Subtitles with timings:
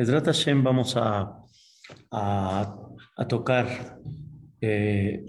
[0.00, 1.44] Medrat Hashem vamos a,
[2.10, 4.00] a, tocar
[4.58, 5.22] eh,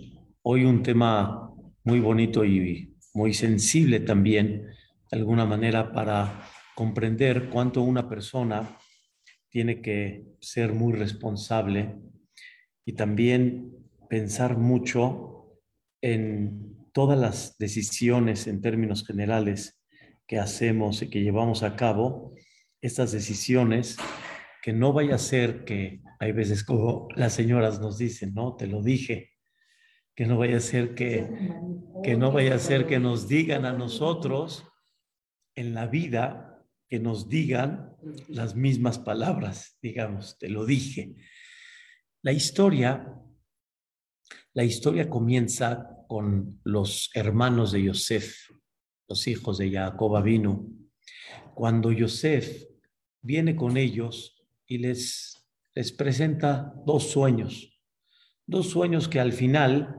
[0.44, 1.52] hoy un tema
[1.84, 4.68] muy bonito y muy sensible también,
[5.12, 8.78] de alguna manera, para comprender cuánto una persona
[9.49, 11.97] tiene que ser muy responsable
[12.85, 13.74] y también
[14.10, 15.49] pensar mucho
[15.99, 19.81] en todas las decisiones en términos generales
[20.26, 22.36] que hacemos y que llevamos a cabo,
[22.80, 23.98] estas decisiones
[24.62, 28.68] que no vaya a ser que hay veces como las señoras nos dicen, no, te
[28.68, 29.32] lo dije,
[30.16, 31.28] que no vaya a ser que,
[32.04, 34.66] que no vaya a ser que nos digan a nosotros
[35.55, 37.96] en la vida, que nos digan
[38.28, 41.16] las mismas palabras, digamos, te lo dije.
[42.22, 43.16] La historia,
[44.54, 48.36] la historia comienza con los hermanos de Yosef,
[49.08, 50.68] los hijos de Jacob vino.
[51.55, 52.66] Cuando Yosef
[53.22, 54.41] viene con ellos
[54.72, 57.77] y les, les presenta dos sueños,
[58.48, 59.98] dos sueños que al final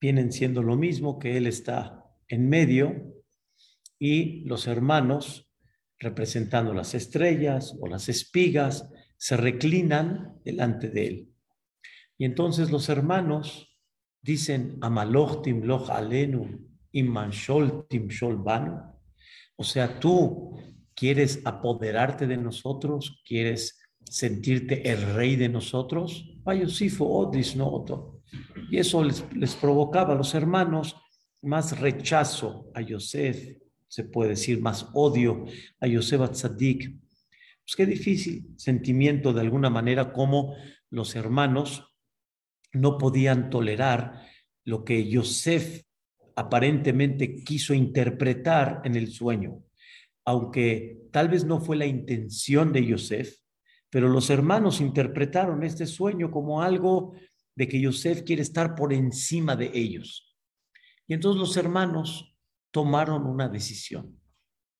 [0.00, 3.12] vienen siendo lo mismo, que él está en medio
[3.98, 5.52] y los hermanos,
[5.98, 11.32] representando las estrellas o las espigas, se reclinan delante de él.
[12.16, 13.78] Y entonces los hermanos
[14.22, 18.80] dicen, Amalochtim loch alenu, tim shol banu.
[19.56, 20.58] O sea, tú
[20.94, 26.24] quieres apoderarte de nosotros, quieres sentirte el rey de nosotros,
[28.70, 30.96] y eso les, provocaba a los hermanos
[31.42, 35.44] más rechazo a Yosef, se puede decir, más odio
[35.80, 36.98] a Yosef Atzadik.
[37.64, 40.54] Pues qué difícil sentimiento de alguna manera como
[40.90, 41.84] los hermanos
[42.72, 44.22] no podían tolerar
[44.64, 45.82] lo que Yosef
[46.36, 49.62] aparentemente quiso interpretar en el sueño.
[50.24, 53.36] Aunque tal vez no fue la intención de Yosef,
[53.96, 57.14] pero los hermanos interpretaron este sueño como algo
[57.54, 60.36] de que Yosef quiere estar por encima de ellos.
[61.06, 62.36] Y entonces los hermanos
[62.70, 64.20] tomaron una decisión.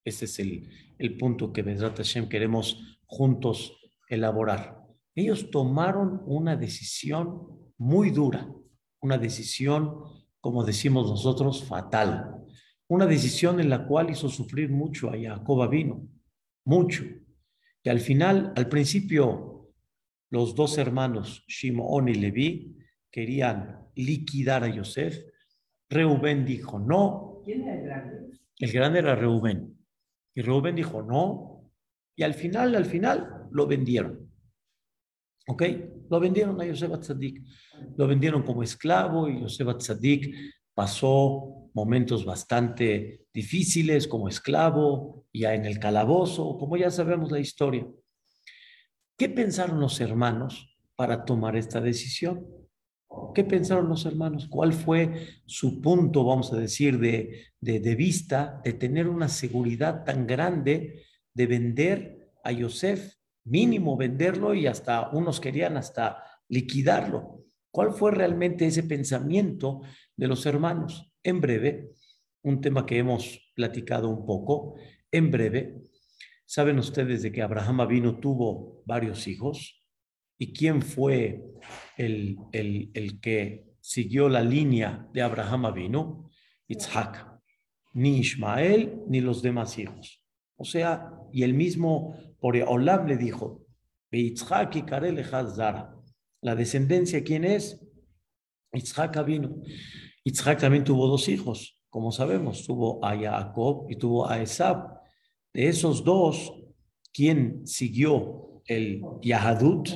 [0.05, 0.69] Ese es el,
[0.99, 3.79] el punto que Bezrat Hashem queremos juntos
[4.11, 4.85] elaborar.
[5.15, 8.53] Ellos tomaron una decisión muy dura,
[9.01, 9.95] una decisión,
[10.43, 12.45] como decimos nosotros, fatal.
[12.87, 16.07] Una decisión en la cual hizo sufrir mucho a Jacob vino,
[16.67, 17.03] mucho
[17.87, 19.71] que al final, al principio,
[20.31, 22.77] los dos hermanos, Shimon y Levi,
[23.13, 25.25] querían liquidar a Yosef.
[25.89, 27.43] Reubén dijo no.
[27.45, 28.39] ¿Quién era el grande?
[28.59, 29.79] El grande era Reubén.
[30.35, 31.71] Y Reubén dijo no.
[32.17, 34.33] Y al final, al final, lo vendieron.
[35.47, 35.63] ¿Ok?
[36.11, 37.41] Lo vendieron a Yosef Atzadik.
[37.97, 40.35] Lo vendieron como esclavo y Yosef Atzadik
[40.77, 47.87] pasó momentos bastante difíciles como esclavo, ya en el calabozo, como ya sabemos la historia.
[49.17, 52.47] ¿Qué pensaron los hermanos para tomar esta decisión?
[53.35, 54.49] ¿Qué pensaron los hermanos?
[54.49, 60.27] ¿Cuál fue su punto, vamos a decir, de, de, vista de tener una seguridad tan
[60.27, 63.15] grande de vender a Yosef?
[63.45, 67.36] Mínimo venderlo y hasta unos querían hasta liquidarlo.
[67.77, 69.83] ¿Cuál fue realmente ese pensamiento
[70.17, 71.13] de los hermanos?
[71.23, 71.91] En breve,
[72.41, 74.77] un tema que hemos platicado un poco,
[75.13, 75.83] en breve,
[76.47, 79.87] saben ustedes de que Abraham vino tuvo varios hijos
[80.39, 81.45] y quién fue
[81.99, 86.31] el, el, que siguió la línea de Abraham vino,
[86.69, 87.29] Isaac,
[87.93, 90.25] ni Ismael ni los demás hijos.
[90.57, 93.67] O sea, y el mismo por Olam le dijo,
[94.11, 94.35] y
[96.47, 97.85] la descendencia, ¿quién es?
[98.73, 99.63] Isaac vino.
[100.23, 105.01] Isaac también tuvo dos hijos, como sabemos, tuvo a Jacob y tuvo a Esab.
[105.53, 106.53] De esos dos,
[107.13, 109.89] ¿quién siguió el Yahadut?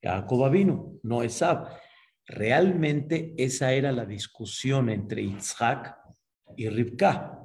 [0.00, 1.66] Jacob vino, no Esab.
[2.26, 5.96] Realmente esa era la discusión entre Isaac
[6.56, 7.44] y Ribka.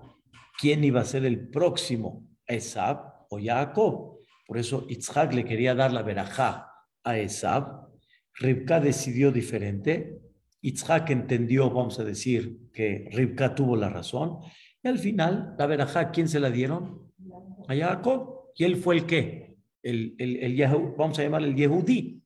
[0.60, 4.20] ¿Quién iba a ser el próximo, Esab o Jacob?
[4.46, 6.70] Por eso Isaac le quería dar la verajá
[7.04, 7.93] a Esab
[8.36, 10.20] Ribka decidió diferente.
[10.62, 14.40] Itzhak entendió, vamos a decir, que Ribka tuvo la razón.
[14.82, 17.12] Y al final, la verajá, ¿quién se la dieron?
[17.68, 18.52] A Jacob.
[18.56, 19.58] Y él fue el qué?
[19.82, 22.22] El, el, el vamos a llamar el Yehudí.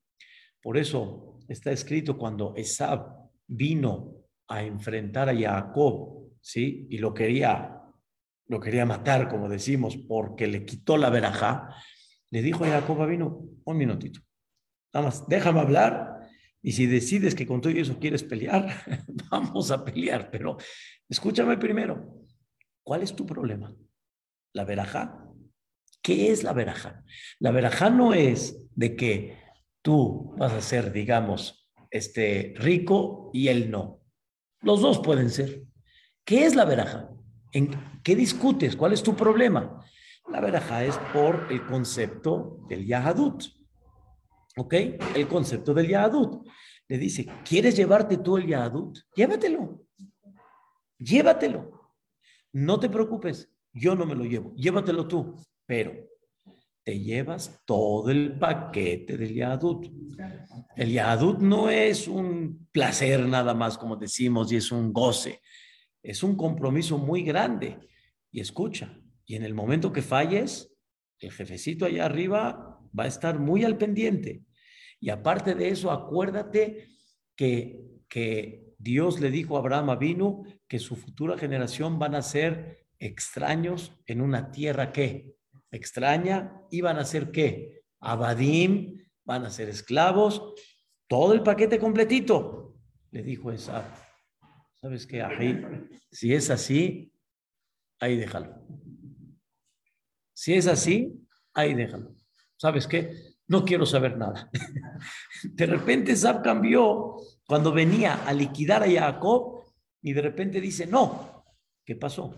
[0.61, 4.13] Por eso está escrito cuando Esab vino
[4.47, 6.87] a enfrentar a Jacob, ¿sí?
[6.89, 7.81] Y lo quería,
[8.47, 11.75] lo quería matar, como decimos, porque le quitó la verajá.
[12.29, 14.19] Le dijo a Jacob, vino, un minutito.
[14.93, 16.17] Nada más, déjame hablar
[16.61, 18.67] y si decides que con todo eso quieres pelear,
[19.31, 20.29] vamos a pelear.
[20.31, 20.57] Pero
[21.07, 22.25] escúchame primero,
[22.83, 23.73] ¿cuál es tu problema?
[24.53, 25.23] ¿La veraja?
[26.01, 27.03] ¿Qué es la verajá?
[27.39, 29.37] La verajá no es de que
[29.81, 34.01] tú vas a ser, digamos, este, rico y él no.
[34.61, 35.63] Los dos pueden ser.
[36.25, 37.09] ¿Qué es la verajá?
[37.53, 37.71] ¿En
[38.03, 38.75] qué discutes?
[38.75, 39.85] ¿Cuál es tu problema?
[40.29, 43.43] La verajá es por el concepto del Yahadut.
[44.57, 44.73] ¿Ok?
[45.15, 46.47] El concepto del Yahadut.
[46.87, 48.97] Le dice, ¿quieres llevarte tú el Yahadut?
[49.15, 49.85] Llévatelo.
[50.97, 51.93] Llévatelo.
[52.53, 54.53] No te preocupes, yo no me lo llevo.
[54.55, 55.35] Llévatelo tú.
[55.65, 55.93] Pero
[56.83, 59.85] te llevas todo el paquete del Yahadut.
[60.75, 65.41] El Yahadut no es un placer nada más, como decimos, y es un goce.
[66.01, 67.77] Es un compromiso muy grande.
[68.31, 70.73] Y escucha, y en el momento que falles,
[71.19, 74.46] el jefecito allá arriba va a estar muy al pendiente.
[74.99, 76.87] Y aparte de eso, acuérdate
[77.35, 77.79] que,
[78.09, 83.93] que Dios le dijo a Abraham vino que su futura generación van a ser extraños
[84.05, 85.35] en una tierra que
[85.71, 87.83] extraña y van a ser qué?
[87.99, 90.53] Abadim, van a ser esclavos,
[91.07, 92.75] todo el paquete completito.
[93.11, 93.85] Le dijo esa,
[94.81, 95.21] ¿sabes qué?
[95.21, 95.63] Ahí,
[96.11, 97.11] si es así,
[97.99, 98.61] ahí déjalo.
[100.33, 102.15] Si es así, ahí déjalo.
[102.57, 103.26] ¿Sabes qué?
[103.47, 104.49] No quiero saber nada.
[105.43, 107.15] De repente Sab cambió
[107.47, 109.63] cuando venía a liquidar a Jacob
[110.01, 111.45] y de repente dice, no,
[111.85, 112.35] ¿qué pasó?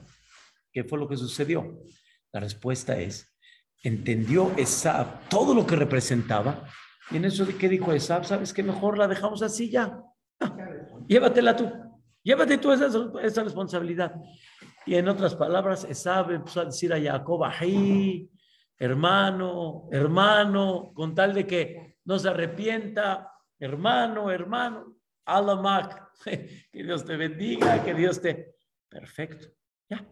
[0.71, 1.81] ¿Qué fue lo que sucedió?
[2.31, 3.35] La respuesta es,
[3.83, 6.67] entendió Esab todo lo que representaba
[7.11, 8.61] y en eso que dijo Esab, ¿sabes qué?
[8.61, 9.99] Mejor la dejamos así ya.
[11.07, 11.71] llévatela tú,
[12.23, 14.13] llévate tú esa, responsabilidad.
[14.85, 18.29] Y en otras palabras, Esab empezó a decir a Jacob, ahí,
[18.79, 24.95] hermano, hermano, con tal de que no se arrepienta, hermano, hermano,
[25.25, 28.55] Alamak, que Dios te bendiga, que Dios te...
[28.87, 29.47] Perfecto,
[29.89, 30.09] ya.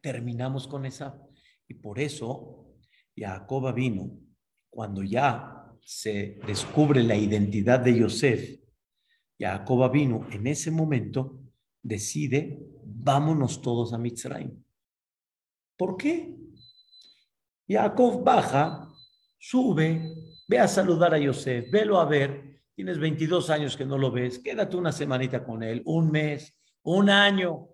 [0.00, 1.20] Terminamos con esa.
[1.68, 2.74] Y por eso
[3.14, 4.18] Jacob vino,
[4.68, 8.60] cuando ya se descubre la identidad de Yosef,
[9.38, 11.40] Jacob vino en ese momento,
[11.82, 14.64] decide vámonos todos a Mitzrayim.
[15.76, 16.35] ¿Por qué?
[17.68, 18.88] Jacob baja,
[19.38, 20.00] sube,
[20.48, 24.38] ve a saludar a Yosef, velo a ver, tienes 22 años que no lo ves,
[24.38, 27.68] quédate una semanita con él, un mes, un año.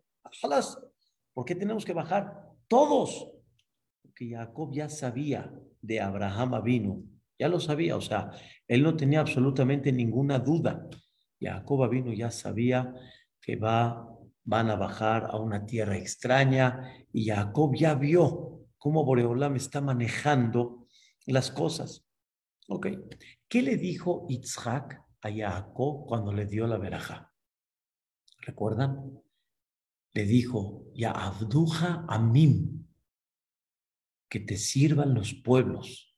[1.35, 2.50] ¿Por qué tenemos que bajar?
[2.69, 3.31] Todos.
[4.03, 7.03] Porque Jacob ya sabía de Abraham vino,
[7.39, 8.31] ya lo sabía, o sea,
[8.67, 10.89] él no tenía absolutamente ninguna duda.
[11.41, 12.94] Jacob vino ya sabía
[13.41, 14.09] que va
[14.44, 18.51] van a bajar a una tierra extraña y Jacob ya vio
[18.82, 20.88] cómo Boreolam está manejando
[21.26, 22.05] las cosas.
[22.67, 22.88] Ok,
[23.49, 27.32] ¿qué le dijo Yitzhak a Jacob cuando le dio la veraja?
[28.40, 29.23] ¿Recuerdan?
[30.14, 32.88] Le dijo, ya abduja mim,
[34.29, 36.17] que te sirvan los pueblos,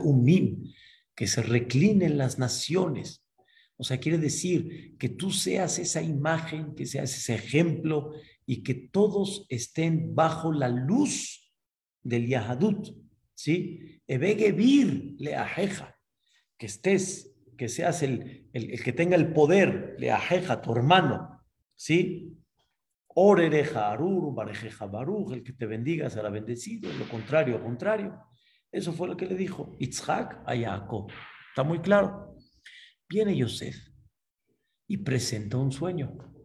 [0.00, 0.74] umim,
[1.14, 3.24] que se reclinen las naciones.
[3.76, 8.10] O sea, quiere decir que tú seas esa imagen, que seas ese ejemplo
[8.46, 11.52] y que todos estén bajo la luz
[12.02, 12.88] del Yahadut,
[13.34, 14.00] ¿sí?
[14.06, 15.96] Ebegevir le ajeja,
[16.56, 21.42] que estés, que seas el, el, que tenga el poder, le ajeja, tu hermano,
[21.74, 22.32] ¿sí?
[23.08, 24.34] Orereja arur,
[25.32, 28.16] el que te bendiga será bendecido, lo contrario, contrario.
[28.70, 31.10] Eso fue lo que le dijo Itzhak a Jacob.
[31.48, 32.36] Está muy claro.
[33.08, 33.76] Viene Yosef
[34.86, 36.35] y presenta un sueño.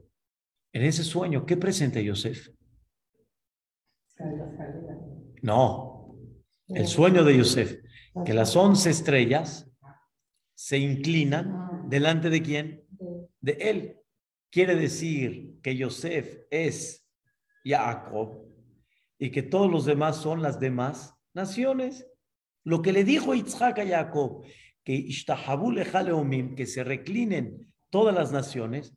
[0.73, 2.49] En ese sueño, ¿qué presenta Yosef?
[5.41, 6.15] No,
[6.69, 7.81] el sueño de Yosef,
[8.25, 9.69] que las once estrellas
[10.53, 12.85] se inclinan delante de quién?
[13.41, 13.97] De él.
[14.49, 17.07] Quiere decir que Yosef es
[17.65, 18.45] Jacob
[19.17, 22.07] y que todos los demás son las demás naciones.
[22.63, 24.45] Lo que le dijo Yitzhak a Jacob,
[24.83, 28.93] que que se reclinen todas las naciones,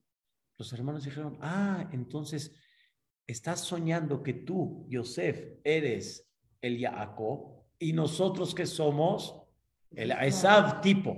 [0.56, 2.54] los hermanos dijeron, ah, entonces
[3.26, 6.30] estás soñando que tú, Yosef, eres
[6.60, 9.42] el Jacob y nosotros que somos
[9.90, 11.16] el Esav tipo.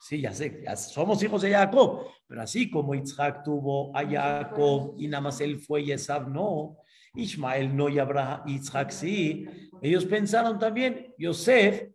[0.00, 5.08] Sí, ya sé, somos hijos de Jacob, pero así como Isaac tuvo a Jacob y
[5.08, 6.78] nada más él fue y Esav no,
[7.14, 9.46] Ismael no y Abraham, Isaac sí,
[9.82, 11.90] ellos pensaron también, Yosef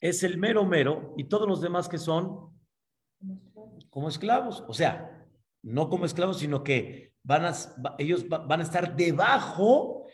[0.00, 2.54] es el mero mero y todos los demás que son
[3.88, 4.62] como esclavos.
[4.68, 5.15] O sea,
[5.66, 7.54] no como esclavos, sino que van a,
[7.98, 10.06] ellos van a estar debajo.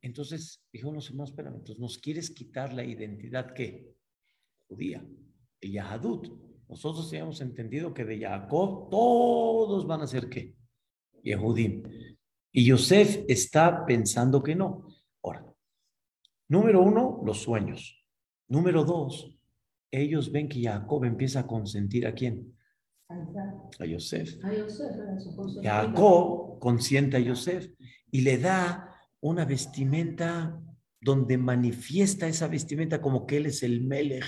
[0.00, 3.94] Entonces dijo, no, no, espérame, entonces nos quieres quitar la identidad que
[4.68, 5.04] judía,
[5.60, 6.28] el Yahadut.
[6.68, 10.54] Nosotros hemos entendido que de Jacob todos van a ser qué?
[11.22, 11.82] Yehudim.
[12.52, 14.86] Y Yosef está pensando que no.
[15.22, 15.48] Ahora,
[16.48, 18.02] Número uno, los sueños.
[18.48, 19.38] Número dos,
[19.90, 22.57] ellos ven que Jacob empieza a consentir a quién?
[23.78, 24.36] A Yosef.
[25.62, 27.70] Jacob consiente a Yosef
[28.10, 30.60] y le da una vestimenta
[31.00, 34.26] donde manifiesta esa vestimenta como que él es el Melech,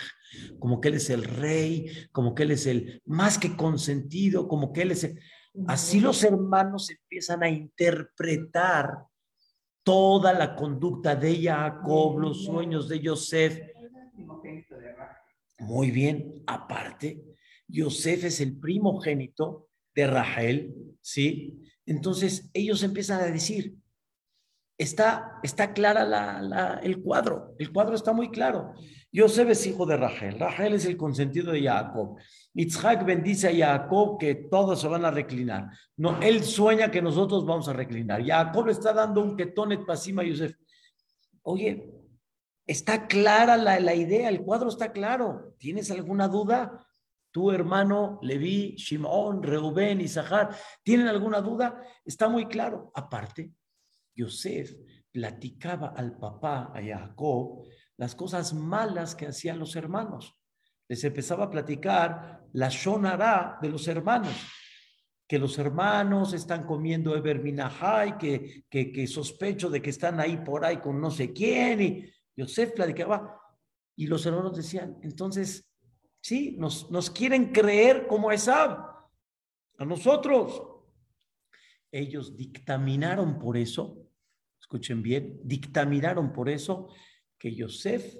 [0.58, 4.72] como que él es el rey, como que él es el más que consentido, como
[4.72, 5.14] que él es
[5.66, 9.04] Así los hermanos empiezan a interpretar
[9.82, 13.60] toda la conducta de Jacob, los sueños de Yosef.
[15.58, 17.30] Muy bien, aparte,
[17.70, 21.58] Yosef es el primogénito de Rahel, ¿sí?
[21.86, 23.74] Entonces ellos empiezan a decir,
[24.78, 28.72] está, está clara la, el cuadro, el cuadro está muy claro.
[29.12, 32.16] Yosef es hijo de Rahel, Rahel es el consentido de Jacob.
[32.54, 35.68] Itzhak bendice a Jacob que todos se van a reclinar.
[35.96, 38.24] No, él sueña que nosotros vamos a reclinar.
[38.24, 40.54] Jacob le está dando un ketonet pasima a Yosef.
[41.42, 41.90] Oye,
[42.66, 45.54] está clara la, la idea, el cuadro está claro.
[45.58, 46.86] ¿Tienes alguna duda?
[47.30, 51.80] Tu hermano Levi, Shimon, Reuben, Isahar, ¿tienen alguna duda?
[52.04, 52.90] Está muy claro.
[52.94, 53.52] Aparte,
[54.14, 54.74] Yosef
[55.12, 57.64] platicaba al papá, a Jacob,
[57.96, 60.34] las cosas malas que hacían los hermanos.
[60.88, 64.34] Les empezaba a platicar la shonara de los hermanos,
[65.28, 67.40] que los hermanos están comiendo Eber
[68.18, 72.12] que, que, que sospecho de que están ahí por ahí con no sé quién, y
[72.36, 73.40] Yosef platicaba,
[73.96, 75.69] y los hermanos decían, entonces,
[76.20, 78.90] sí, nos, nos quieren creer como Esab,
[79.78, 80.62] a nosotros.
[81.90, 84.10] Ellos dictaminaron por eso
[84.70, 86.90] escuchen bien, dictaminaron por eso
[87.36, 88.14] que Yosef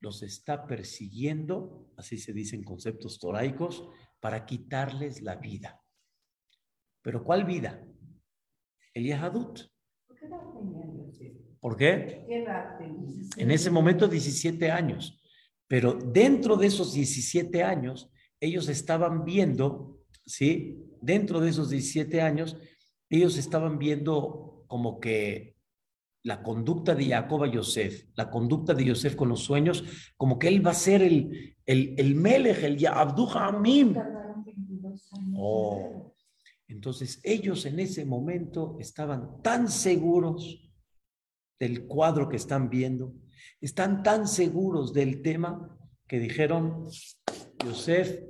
[0.00, 3.88] los está persiguiendo, así se dicen conceptos toraicos,
[4.20, 5.82] para quitarles la vida.
[7.00, 7.82] ¿Pero cuál vida?
[8.92, 9.60] El Yahadut.
[11.60, 12.26] ¿Por qué?
[13.38, 15.18] En ese momento 17 años.
[15.68, 20.78] Pero dentro de esos 17 años, ellos estaban viendo, ¿sí?
[21.00, 22.56] Dentro de esos 17 años,
[23.10, 25.54] ellos estaban viendo como que
[26.22, 29.84] la conducta de Jacob a Yosef, la conducta de Yosef con los sueños,
[30.16, 33.94] como que él va a ser el, el, el Melech, el Abdu Hamim.
[35.36, 36.14] Oh.
[36.66, 40.63] Entonces ellos en ese momento estaban tan seguros
[41.58, 43.14] del cuadro que están viendo,
[43.60, 46.86] están tan seguros del tema que dijeron,
[47.64, 48.20] Yosef,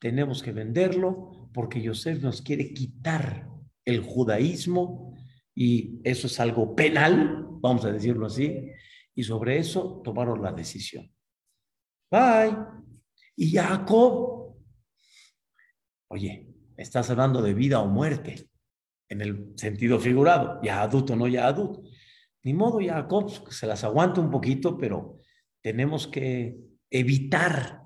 [0.00, 3.48] tenemos que venderlo porque Yosef nos quiere quitar
[3.84, 5.14] el judaísmo
[5.54, 8.70] y eso es algo penal, vamos a decirlo así,
[9.14, 11.10] y sobre eso tomaron la decisión.
[12.10, 12.56] Bye.
[13.36, 14.56] Y Jacob,
[16.08, 18.48] oye, estás hablando de vida o muerte,
[19.08, 21.82] en el sentido figurado, ya adulto, no ya adulto.
[22.44, 25.20] Ni modo, Jacob se las aguanta un poquito, pero
[25.60, 26.56] tenemos que
[26.90, 27.82] evitar,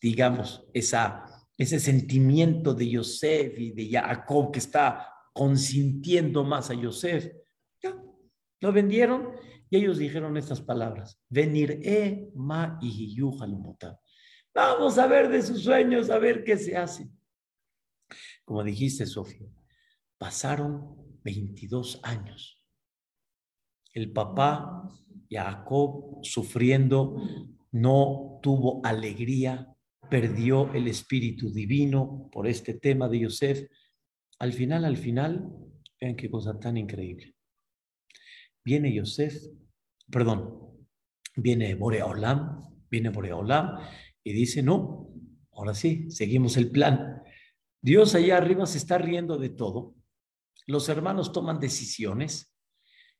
[0.00, 7.32] digamos, ese sentimiento de Yosef y de Jacob que está consintiendo más a Yosef.
[7.82, 7.96] Ya,
[8.60, 9.32] lo vendieron
[9.70, 12.78] y ellos dijeron estas palabras: Venir e ma
[14.54, 17.10] Vamos a ver de sus sueños, a ver qué se hace.
[18.44, 19.48] Como dijiste, Sofía,
[20.18, 22.55] pasaron 22 años.
[23.96, 24.90] El papá,
[25.30, 27.16] Jacob, sufriendo,
[27.72, 29.74] no tuvo alegría,
[30.10, 33.66] perdió el espíritu divino por este tema de Yosef
[34.38, 35.50] al final, al final,
[35.98, 37.34] vean qué cosa tan increíble.
[38.62, 39.34] Viene Yosef,
[40.10, 40.86] perdón,
[41.34, 42.60] viene Boreolam,
[42.90, 43.78] viene Boreolam
[44.22, 45.08] y dice, no,
[45.52, 47.22] ahora sí, seguimos el plan.
[47.80, 49.94] Dios allá arriba se está riendo de todo.
[50.66, 52.52] Los hermanos toman decisiones.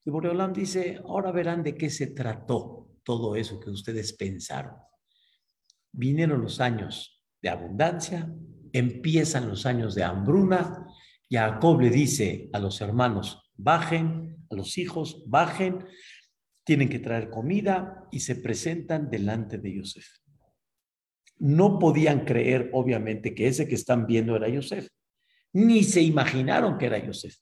[0.07, 4.77] Y Boreolam dice, ahora verán de qué se trató todo eso que ustedes pensaron.
[5.93, 8.33] Vinieron los años de abundancia,
[8.73, 10.87] empiezan los años de hambruna,
[11.29, 15.85] Jacob le dice a los hermanos, bajen, a los hijos, bajen,
[16.65, 20.07] tienen que traer comida y se presentan delante de Yosef.
[21.39, 24.89] No podían creer, obviamente, que ese que están viendo era Yosef,
[25.53, 27.35] ni se imaginaron que era Yosef.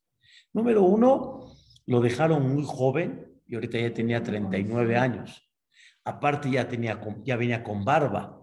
[0.55, 1.44] Número uno,
[1.87, 5.49] lo dejaron muy joven y ahorita ya tenía 39 años.
[6.05, 8.41] Aparte ya, tenía, ya venía con barba.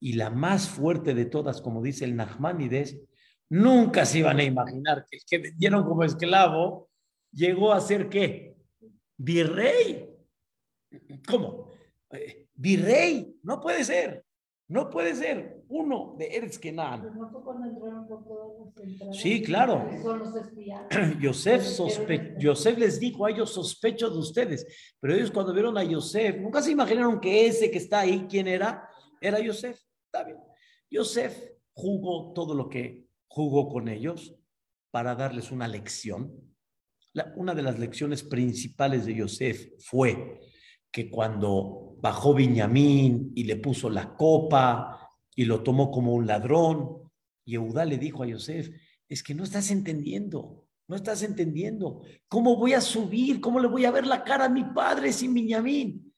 [0.00, 3.00] Y la más fuerte de todas, como dice el Nachmanides,
[3.52, 6.88] Nunca se iban a imaginar que el que vendieron como esclavo
[7.30, 8.56] llegó a ser qué?
[9.18, 10.08] Virrey.
[11.28, 11.70] ¿Cómo?
[12.12, 14.24] Eh, virrey, no puede ser.
[14.68, 17.08] No puede ser uno de Eretz Kenan.
[19.12, 19.88] Sí, claro.
[21.20, 24.66] Yosef, sospe Yosef les dijo a ellos, sospecho de ustedes.
[25.00, 28.48] Pero ellos cuando vieron a Yosef, nunca se imaginaron que ese que está ahí, ¿quién
[28.48, 28.86] era?
[29.20, 29.80] Era Yosef.
[30.06, 30.38] Está bien.
[30.90, 31.36] Yosef
[31.72, 34.34] jugó todo lo que jugó con ellos
[34.90, 36.32] para darles una lección.
[37.36, 40.38] una de las lecciones principales de Yosef fue
[40.90, 45.01] que cuando bajó Benjamín y le puso la copa
[45.34, 47.10] y lo tomó como un ladrón,
[47.44, 48.68] Yehudá le dijo a Yosef,
[49.08, 52.02] es que no estás entendiendo, no estás entendiendo.
[52.28, 53.40] ¿Cómo voy a subir?
[53.40, 56.14] ¿Cómo le voy a ver la cara a mi padre sin Benjamín?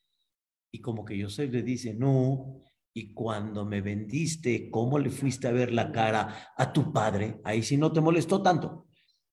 [0.72, 2.60] Y como que Yosef le dice, no,
[2.92, 7.40] y cuando me vendiste, ¿cómo le fuiste a ver la cara a tu padre?
[7.44, 8.86] Ahí sí no te molestó tanto.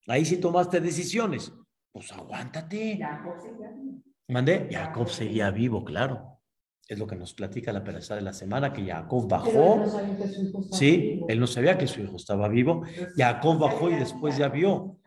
[0.07, 1.53] Ahí sí tomaste decisiones.
[1.91, 2.99] Pues aguántate.
[4.27, 6.40] Mandé, Jacob seguía vivo, claro.
[6.91, 9.81] Es lo que nos platica la pereza de la semana, que Jacob bajó.
[10.73, 12.83] sí, él no sabía que su hijo estaba vivo.
[13.15, 14.99] Jacob bajó y después ya vio.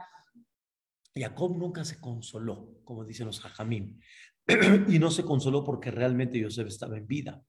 [1.15, 4.01] Jacob nunca se consoló, como dicen los jajamín.
[4.89, 7.45] y no se consoló porque realmente Yosef estaba en vida.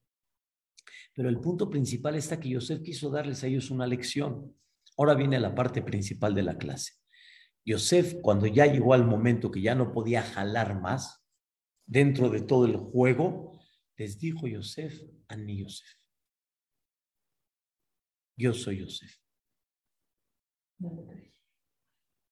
[1.13, 4.53] Pero el punto principal está que Yosef quiso darles a ellos una lección.
[4.97, 6.95] Ahora viene la parte principal de la clase.
[7.63, 11.25] Yosef, cuando ya llegó al momento que ya no podía jalar más,
[11.85, 13.54] dentro de todo el juego,
[13.97, 15.87] les dijo Yosef a mí Yosef.
[18.37, 19.15] Yo soy Yosef.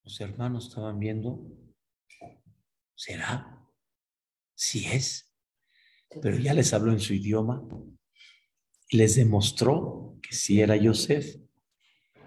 [0.04, 1.48] Los hermanos estaban viendo,
[2.96, 3.66] ¿será?
[4.54, 5.34] Si es.
[6.22, 7.68] Pero ya les habló en su idioma,
[8.92, 11.38] les demostró que sí era Yosef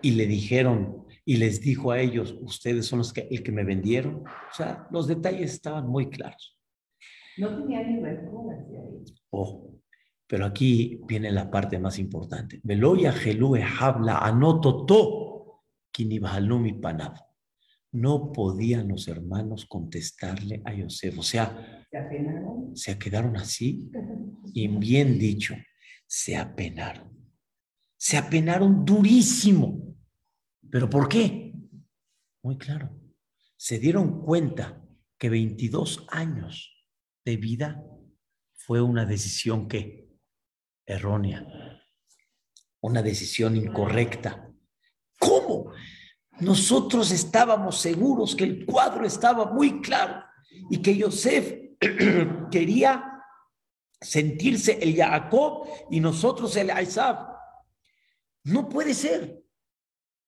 [0.02, 3.64] y le dijeron y les dijo a ellos, ustedes son los que, el que me
[3.64, 4.25] vendieron.
[4.26, 6.59] O sea, los detalles estaban muy claros.
[7.37, 8.00] No tenía ni
[9.30, 9.80] Ojo,
[10.26, 12.60] pero aquí viene la parte más importante.
[12.62, 15.26] Veloya gelue habla anototo
[16.04, 17.14] mi panav.
[17.92, 21.18] No podían los hermanos contestarle a Yosef.
[21.18, 21.84] O sea.
[22.75, 23.90] Se quedaron así.
[24.52, 25.54] Y bien dicho,
[26.06, 27.12] se apenaron.
[27.97, 29.95] Se apenaron durísimo.
[30.71, 31.52] ¿Pero por qué?
[32.42, 32.90] Muy claro.
[33.56, 34.82] Se dieron cuenta
[35.19, 36.86] que 22 años
[37.25, 37.84] de vida
[38.67, 40.09] fue una decisión que
[40.85, 41.47] errónea,
[42.81, 44.52] una decisión incorrecta.
[45.21, 45.71] ¿Cómo?
[46.41, 50.21] Nosotros estábamos seguros que el cuadro estaba muy claro
[50.69, 51.76] y que Yosef
[52.50, 53.23] quería
[54.00, 57.21] sentirse el Jacob y nosotros el Isaac.
[58.43, 59.45] No puede ser.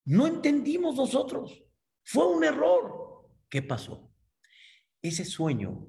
[0.05, 1.61] No entendimos nosotros.
[2.05, 3.29] Fue un error.
[3.51, 4.13] ¿Qué pasó?
[5.03, 5.89] Ese sueño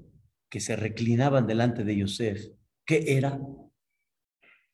[0.50, 2.48] que se reclinaban delante de Yosef,
[2.84, 3.40] ¿qué era?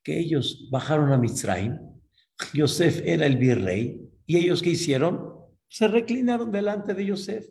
[0.03, 1.77] Que ellos bajaron a Mitzrayim,
[2.53, 5.35] Yosef era el virrey, y ellos ¿qué hicieron?
[5.69, 7.47] Se reclinaron delante de Yosef.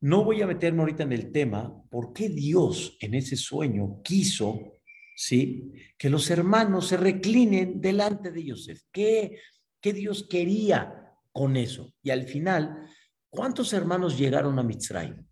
[0.00, 4.74] No voy a meterme ahorita en el tema, ¿por qué Dios en ese sueño quiso,
[5.16, 8.82] sí, que los hermanos se reclinen delante de Yosef?
[8.92, 9.38] ¿Qué,
[9.80, 11.94] qué Dios quería con eso?
[12.02, 12.86] Y al final,
[13.30, 15.24] ¿cuántos hermanos llegaron a Mitzrayim?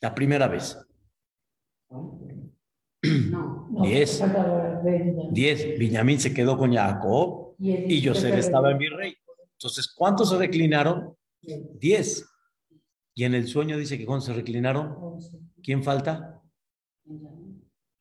[0.00, 0.78] La primera vez.
[3.82, 4.22] Diez.
[5.32, 5.78] Diez.
[5.78, 9.14] Viñamín se quedó con Jacob y José estaba en virrey.
[9.52, 11.16] Entonces, ¿cuántos se reclinaron?
[11.80, 12.28] Diez.
[13.14, 15.18] Y en el sueño dice que cuando se reclinaron,
[15.62, 16.42] ¿quién falta?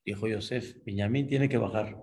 [0.05, 1.97] Dijo Yosef, Benjamín tiene que bajar.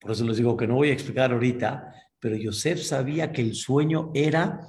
[0.00, 3.54] Por eso les digo que no voy a explicar ahorita, pero Yosef sabía que el
[3.54, 4.60] sueño era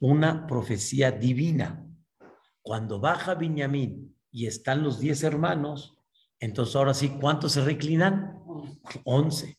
[0.00, 1.86] una profecía divina.
[2.62, 5.96] Cuando baja Benjamín y están los diez hermanos,
[6.38, 8.38] entonces ahora sí, ¿cuántos se reclinan?
[9.04, 9.58] Once.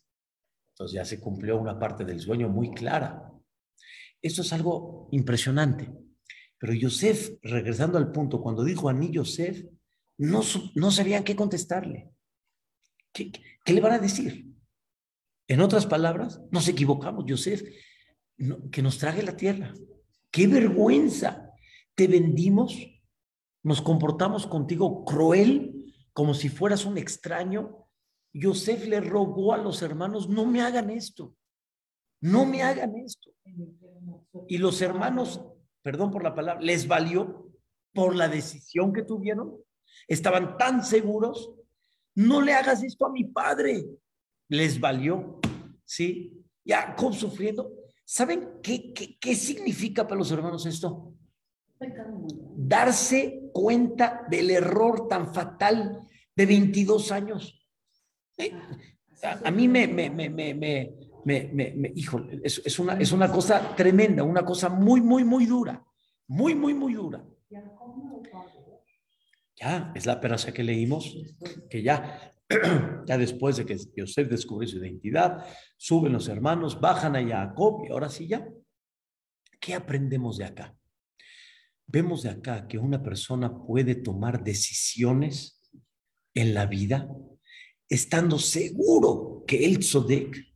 [0.73, 3.31] Entonces ya se cumplió una parte del sueño muy clara.
[4.21, 5.91] Esto es algo impresionante.
[6.57, 9.63] Pero Yosef, regresando al punto, cuando dijo a mí Yosef,
[10.17, 10.41] no,
[10.75, 12.11] no sabían qué contestarle.
[13.11, 13.31] ¿Qué,
[13.65, 14.47] ¿Qué, le van a decir?
[15.47, 17.63] En otras palabras, nos equivocamos, Yosef,
[18.71, 19.73] que nos trague la tierra.
[20.31, 21.51] ¡Qué vergüenza!
[21.93, 22.77] Te vendimos,
[23.63, 27.87] nos comportamos contigo cruel, como si fueras un extraño.
[28.33, 31.35] Yosef le rogó a los hermanos, no me hagan esto,
[32.21, 33.31] no me hagan esto.
[34.47, 35.41] Y los hermanos,
[35.81, 37.51] perdón por la palabra, les valió
[37.93, 39.57] por la decisión que tuvieron.
[40.07, 41.51] Estaban tan seguros,
[42.15, 43.85] no le hagas esto a mi padre.
[44.47, 45.39] Les valió,
[45.83, 46.41] ¿sí?
[46.65, 47.71] Jacob sufriendo,
[48.13, 51.13] ¿Saben qué, qué, significa para los hermanos esto?
[52.57, 56.01] Darse cuenta del error tan fatal
[56.35, 57.65] de 22 años.
[58.37, 58.51] Eh,
[59.23, 60.93] a, a mí me, me, me, me, me,
[61.23, 61.93] me, me,
[62.43, 65.81] es, es, una, es una cosa tremenda, una cosa muy, muy, muy dura,
[66.27, 67.25] muy, muy, muy dura.
[69.55, 71.15] Ya, es la peraza que leímos,
[71.69, 72.33] que ya,
[73.05, 75.45] ya después de que Yosef descubre su identidad,
[75.77, 78.47] suben los hermanos, bajan a Jacob y ahora sí ya.
[79.59, 80.75] ¿Qué aprendemos de acá?
[81.87, 85.61] Vemos de acá que una persona puede tomar decisiones
[86.33, 87.09] en la vida
[87.89, 90.47] estando seguro que el Tzodek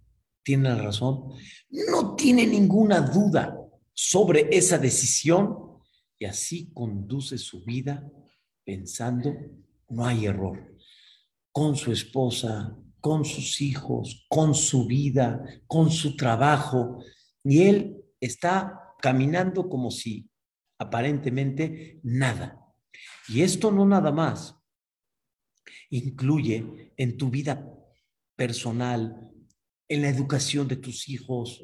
[0.41, 1.33] tiene la razón,
[1.69, 3.57] no tiene ninguna duda
[3.93, 5.57] sobre esa decisión
[6.17, 8.09] y así conduce su vida
[8.63, 9.35] pensando
[9.89, 10.74] no hay error
[11.55, 17.01] con su esposa, con sus hijos, con su vida, con su trabajo
[17.45, 20.29] y él está caminando como si
[20.77, 22.59] aparentemente nada.
[23.29, 24.57] Y esto no nada más
[25.91, 27.65] incluye en tu vida
[28.35, 29.31] personal,
[29.87, 31.63] en la educación de tus hijos,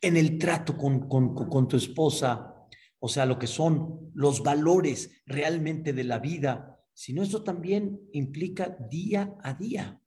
[0.00, 2.54] en el trato con, con, tu esposa,
[2.98, 8.76] o sea, lo que son los valores realmente de la vida, sino eso también implica
[8.90, 10.02] día a día,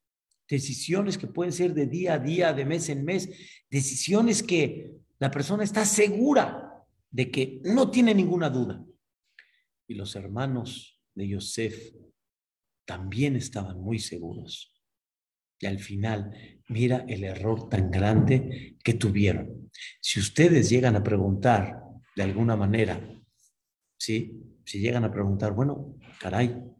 [0.46, 3.30] decisiones que pueden ser de día a día, de mes en mes,
[3.70, 8.86] decisiones que la persona está segura de que no tiene ninguna duda.
[9.88, 11.94] Y los hermanos de Yosef
[12.84, 14.78] también estaban muy seguros.
[15.60, 16.34] Y al final,
[16.68, 19.72] mira el error tan grande que tuvieron.
[20.02, 21.84] Si ustedes llegan a preguntar
[22.18, 23.02] de alguna manera,
[23.98, 24.44] ¿sí?
[24.66, 26.71] Si llegan a preguntar, bueno, caray,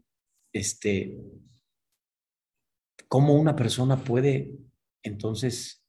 [0.52, 1.18] este,
[3.08, 4.52] ¿cómo una persona puede
[5.02, 5.84] entonces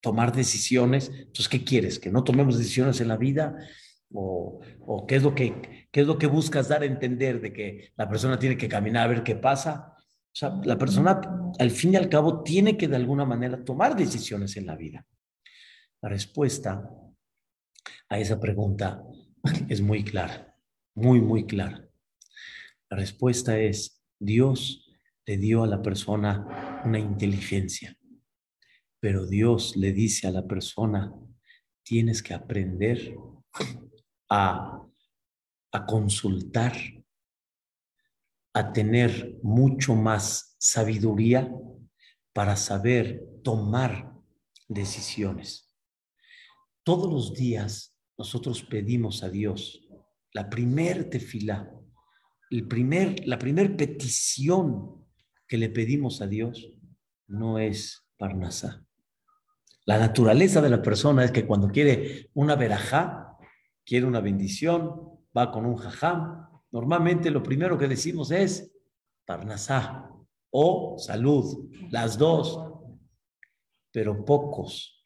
[0.00, 1.10] tomar decisiones?
[1.14, 1.98] Entonces, ¿qué quieres?
[1.98, 3.56] ¿Que no tomemos decisiones en la vida?
[4.12, 7.52] ¿O, o qué, es lo que, qué es lo que buscas dar a entender de
[7.52, 9.96] que la persona tiene que caminar a ver qué pasa?
[10.32, 11.20] O sea, la persona
[11.58, 15.06] al fin y al cabo tiene que de alguna manera tomar decisiones en la vida.
[16.00, 16.88] La respuesta
[18.08, 19.02] a esa pregunta
[19.68, 20.56] es muy clara,
[20.94, 21.88] muy, muy clara.
[22.92, 24.86] La respuesta es, Dios
[25.24, 27.96] le dio a la persona una inteligencia,
[29.00, 31.10] pero Dios le dice a la persona,
[31.82, 33.16] tienes que aprender
[34.28, 34.86] a,
[35.72, 36.74] a consultar,
[38.52, 41.50] a tener mucho más sabiduría
[42.34, 44.12] para saber tomar
[44.68, 45.74] decisiones.
[46.82, 49.80] Todos los días nosotros pedimos a Dios
[50.34, 51.72] la primer tefilá,
[52.52, 55.06] el primer, la primer petición
[55.48, 56.70] que le pedimos a Dios
[57.26, 58.84] no es Parnasá.
[59.86, 63.38] La naturaleza de la persona es que cuando quiere una verajá,
[63.86, 66.46] quiere una bendición, va con un jajam.
[66.70, 68.70] Normalmente lo primero que decimos es
[69.24, 70.10] Parnasá
[70.50, 72.60] o salud, las dos.
[73.90, 75.02] Pero pocos,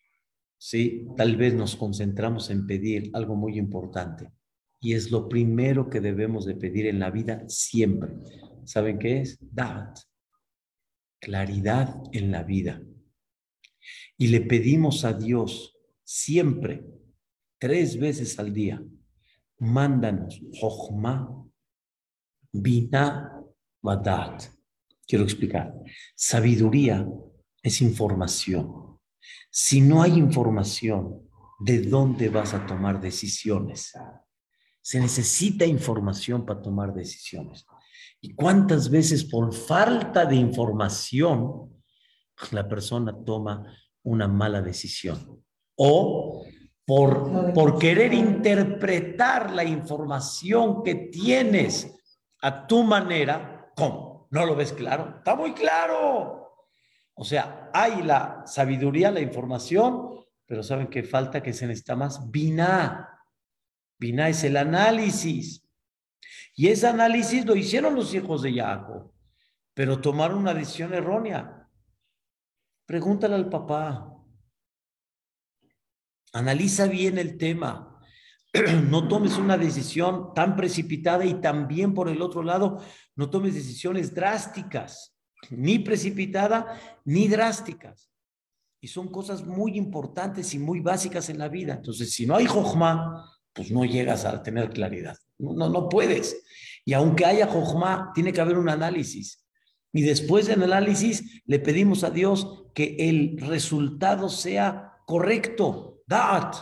[0.58, 4.32] sí, tal vez nos concentramos en pedir algo muy importante.
[4.86, 8.12] Y es lo primero que debemos de pedir en la vida siempre.
[8.64, 9.36] ¿Saben qué es?
[9.40, 9.98] Dat.
[11.20, 12.80] Claridad en la vida.
[14.16, 16.86] Y le pedimos a Dios siempre,
[17.58, 18.80] tres veces al día,
[19.58, 21.44] mándanos Jochma,
[22.52, 23.42] Bina,
[23.82, 24.44] Vadat.
[25.04, 25.74] Quiero explicar.
[26.14, 27.04] Sabiduría
[27.60, 29.00] es información.
[29.50, 33.92] Si no hay información, ¿de dónde vas a tomar decisiones?
[34.86, 37.66] Se necesita información para tomar decisiones.
[38.20, 41.82] ¿Y cuántas veces por falta de información
[42.52, 43.66] la persona toma
[44.04, 45.42] una mala decisión?
[45.76, 46.46] O
[46.84, 51.92] por, por querer interpretar la información que tienes
[52.42, 54.28] a tu manera, ¿cómo?
[54.30, 55.16] ¿No lo ves claro?
[55.18, 56.62] Está muy claro.
[57.14, 60.10] O sea, hay la sabiduría, la información,
[60.46, 61.42] pero ¿saben qué falta?
[61.42, 63.15] Que se necesita más Biná.
[63.98, 65.66] Biná es el análisis.
[66.54, 69.12] Y ese análisis lo hicieron los hijos de Jacob,
[69.74, 71.68] pero tomaron una decisión errónea.
[72.86, 74.12] Pregúntale al papá.
[76.32, 77.92] Analiza bien el tema.
[78.88, 82.80] No tomes una decisión tan precipitada y también por el otro lado,
[83.14, 85.14] no tomes decisiones drásticas,
[85.50, 88.10] ni precipitada ni drásticas.
[88.80, 91.74] Y son cosas muy importantes y muy básicas en la vida.
[91.74, 95.16] Entonces, si no hay jojma, pues no llegas a tener claridad.
[95.38, 96.44] No, no, puedes.
[96.84, 99.44] Y aunque haya jojma, tiene que haber un análisis.
[99.92, 106.02] Y después del análisis, le pedimos a Dios que el resultado sea correcto.
[106.06, 106.54] Dat.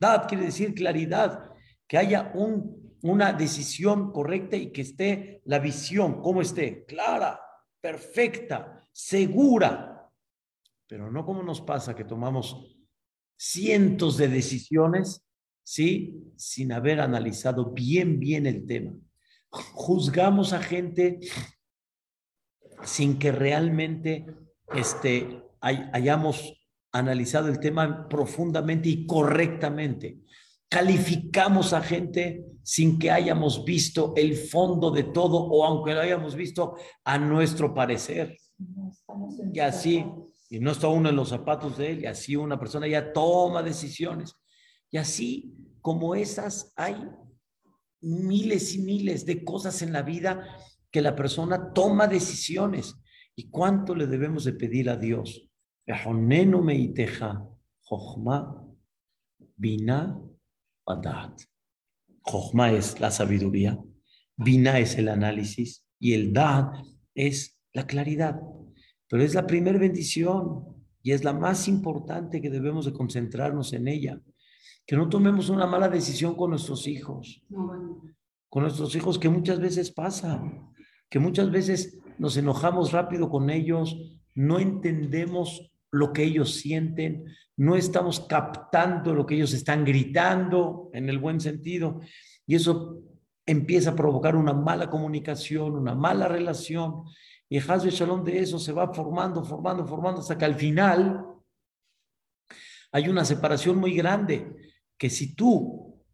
[0.00, 1.52] Dat quiere decir claridad.
[1.86, 7.38] Que haya un, una decisión correcta y que esté la visión, como esté, clara,
[7.80, 10.10] perfecta, segura.
[10.88, 12.74] Pero no como nos pasa que tomamos
[13.36, 15.25] cientos de decisiones,
[15.66, 16.22] ¿sí?
[16.36, 18.92] Sin haber analizado bien, bien el tema.
[19.50, 21.18] Juzgamos a gente
[22.84, 24.26] sin que realmente
[24.72, 26.54] este, hayamos
[26.92, 30.20] analizado el tema profundamente y correctamente.
[30.68, 36.36] Calificamos a gente sin que hayamos visto el fondo de todo o aunque lo hayamos
[36.36, 38.36] visto a nuestro parecer.
[39.52, 40.04] Y así,
[40.48, 43.64] y no está uno en los zapatos de él, y así una persona ya toma
[43.64, 44.36] decisiones.
[44.90, 46.96] Y así como esas hay
[48.00, 50.46] miles y miles de cosas en la vida
[50.90, 52.94] que la persona toma decisiones.
[53.34, 55.48] ¿Y cuánto le debemos de pedir a Dios?
[59.56, 60.20] Bina
[60.86, 61.40] Adat.
[62.22, 63.78] Jochma es la sabiduría,
[64.36, 66.72] Bina es el análisis y el Dad
[67.14, 68.40] es la claridad.
[69.08, 70.64] Pero es la primera bendición
[71.02, 74.20] y es la más importante que debemos de concentrarnos en ella.
[74.86, 77.42] Que no tomemos una mala decisión con nuestros hijos.
[78.48, 80.42] Con nuestros hijos que muchas veces pasa,
[81.10, 83.96] que muchas veces nos enojamos rápido con ellos,
[84.34, 87.24] no entendemos lo que ellos sienten,
[87.56, 92.00] no estamos captando lo que ellos están gritando en el buen sentido
[92.46, 93.00] y eso
[93.46, 97.04] empieza a provocar una mala comunicación, una mala relación
[97.48, 101.24] y de Shalom de eso se va formando, formando, formando hasta que al final
[102.90, 104.65] hay una separación muy grande
[104.98, 106.04] que si tú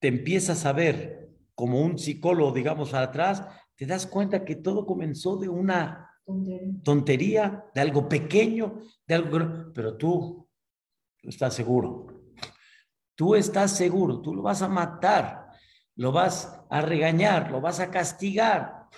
[0.00, 3.46] te empiezas a ver como un psicólogo, digamos, atrás,
[3.76, 6.10] te das cuenta que todo comenzó de una
[6.82, 10.48] tontería, de algo pequeño, de algo, pero tú,
[11.20, 12.06] tú estás seguro.
[13.14, 15.46] Tú estás seguro, tú lo vas a matar,
[15.94, 18.88] lo vas a regañar, lo vas a castigar.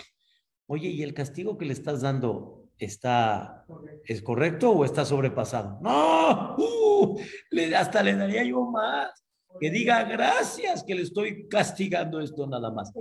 [0.65, 3.65] Oye, ¿y el castigo que le estás dando está
[4.05, 5.79] es correcto o está sobrepasado?
[5.81, 7.19] No, uh,
[7.51, 9.11] le, hasta le daría yo más.
[9.59, 12.91] Que diga gracias que le estoy castigando esto nada más.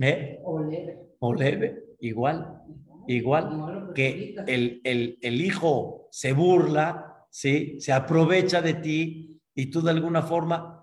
[0.00, 0.38] ¿Eh?
[0.44, 0.98] O leve.
[1.18, 2.62] O leve, igual.
[3.08, 7.80] Igual que el, el, el, hijo se burla, ¿sí?
[7.80, 10.82] se aprovecha de ti y tú de alguna forma,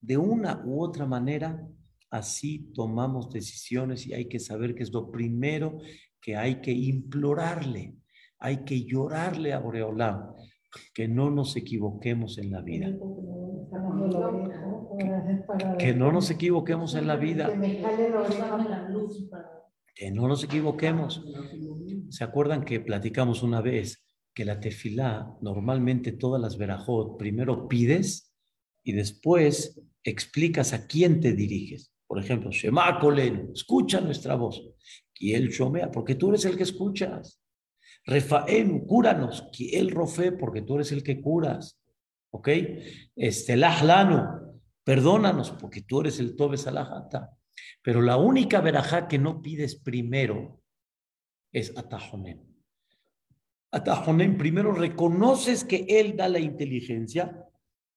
[0.00, 1.66] de una u otra manera,
[2.10, 5.78] así tomamos decisiones y hay que saber que es lo primero
[6.24, 7.96] que hay que implorarle,
[8.38, 10.32] hay que llorarle a Boreolam,
[10.94, 12.86] que no nos equivoquemos en la vida.
[14.98, 17.52] Que, que no nos equivoquemos en la vida
[19.94, 21.22] que no nos equivoquemos.
[22.10, 28.34] ¿Se acuerdan que platicamos una vez que la tefilá, normalmente todas las verajot, primero pides
[28.82, 31.92] y después explicas a quién te diriges?
[32.06, 34.62] Por ejemplo, Shema Kolen, escucha nuestra voz.
[35.24, 35.50] Y él
[35.90, 37.40] porque tú eres el que escuchas.
[38.04, 39.48] Refaem, cúranos.
[39.56, 41.80] Que él rofe, porque tú eres el que curas.
[42.30, 42.50] ¿Ok?
[43.16, 47.30] Este, Lahlano, perdónanos, porque tú eres el Tobe Salahata.
[47.80, 50.60] Pero la única verajá que no pides primero
[51.50, 52.42] es Atajonen.
[53.70, 57.48] Atajonen, primero reconoces que Él da la inteligencia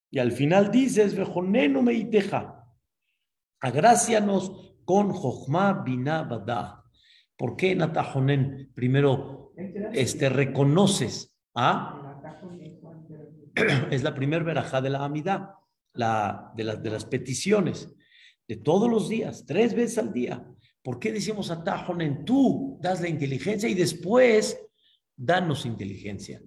[0.10, 2.66] y al final dices, Vejonenu me iteja.
[3.60, 6.87] Agracianos con Jochma Bina Bada.
[7.38, 9.54] ¿Por qué en Atajonen primero
[9.94, 11.38] este, reconoces?
[11.56, 12.04] ¿ah?
[13.92, 15.50] Es la primera verajá de la amidad,
[15.94, 17.94] la, de, las, de las peticiones
[18.48, 20.46] de todos los días, tres veces al día.
[20.82, 21.52] ¿Por qué decimos
[22.00, 24.58] en Tú das la inteligencia y después
[25.18, 26.42] danos inteligencia.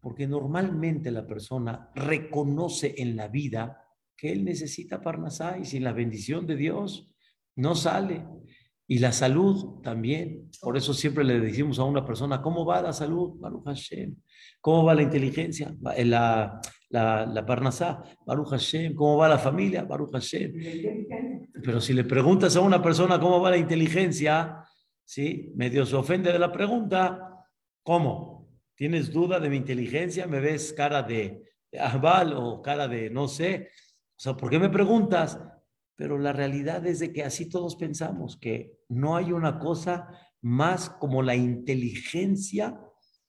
[0.00, 3.84] Porque normalmente la persona reconoce en la vida
[4.16, 7.08] que él necesita Parnasá y sin la bendición de Dios
[7.56, 8.24] no sale.
[8.86, 10.50] Y la salud también.
[10.60, 13.34] Por eso siempre le decimos a una persona, ¿cómo va la salud?
[13.38, 14.16] Baruch Hashem.
[14.60, 15.74] ¿Cómo va la inteligencia?
[15.80, 18.94] La, la, la Parnasá, Baruch Hashem.
[18.94, 19.84] ¿Cómo va la familia?
[19.84, 20.52] Baruch Hashem.
[21.62, 24.64] Pero si le preguntas a una persona cómo va la inteligencia,
[25.04, 25.52] ¿sí?
[25.54, 27.46] medio se ofende de la pregunta.
[27.82, 28.48] ¿Cómo?
[28.74, 30.26] ¿Tienes duda de mi inteligencia?
[30.26, 31.80] ¿Me ves cara de, de
[32.36, 33.70] o cara de no sé?
[34.16, 35.38] O sea, ¿por qué me preguntas?
[35.96, 40.08] Pero la realidad es de que así todos pensamos, que no hay una cosa
[40.40, 42.80] más como la inteligencia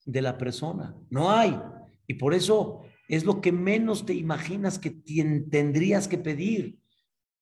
[0.06, 0.96] de la persona.
[1.10, 1.60] No hay.
[2.08, 6.80] Y por eso es lo que menos te imaginas que tendrías que pedir.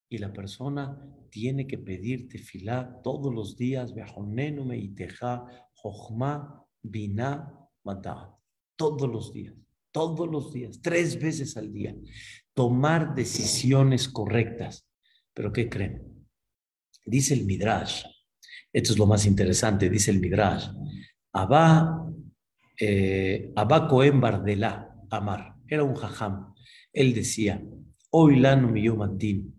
[0.08, 3.94] Y la persona tiene que pedirte filá todos los días,
[6.82, 7.68] bina,
[8.76, 9.54] Todos los días,
[9.90, 11.96] todos los días, tres veces al día.
[12.52, 14.86] Tomar decisiones correctas.
[15.34, 16.26] Pero ¿qué creen?
[17.04, 18.04] Dice el Midrash,
[18.72, 20.68] esto es lo más interesante, dice el Midrash,
[21.32, 22.06] Abba,
[22.78, 26.54] eh, Abba Cohen Bardelá, Amar, era un jajam.
[26.92, 27.62] Él decía,
[28.10, 29.52] hoy lano miyomatim,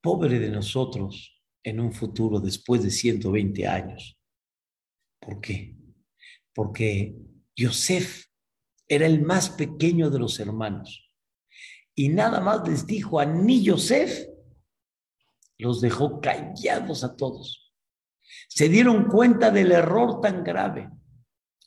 [0.00, 4.18] pobre de nosotros en un futuro después de 120 años.
[5.20, 5.76] ¿Por qué?
[6.54, 7.16] Porque
[7.54, 8.26] Yosef
[8.88, 11.10] era el más pequeño de los hermanos.
[11.94, 14.28] Y nada más les dijo a ni Yosef,
[15.58, 17.72] los dejó callados a todos.
[18.48, 20.90] Se dieron cuenta del error tan grave.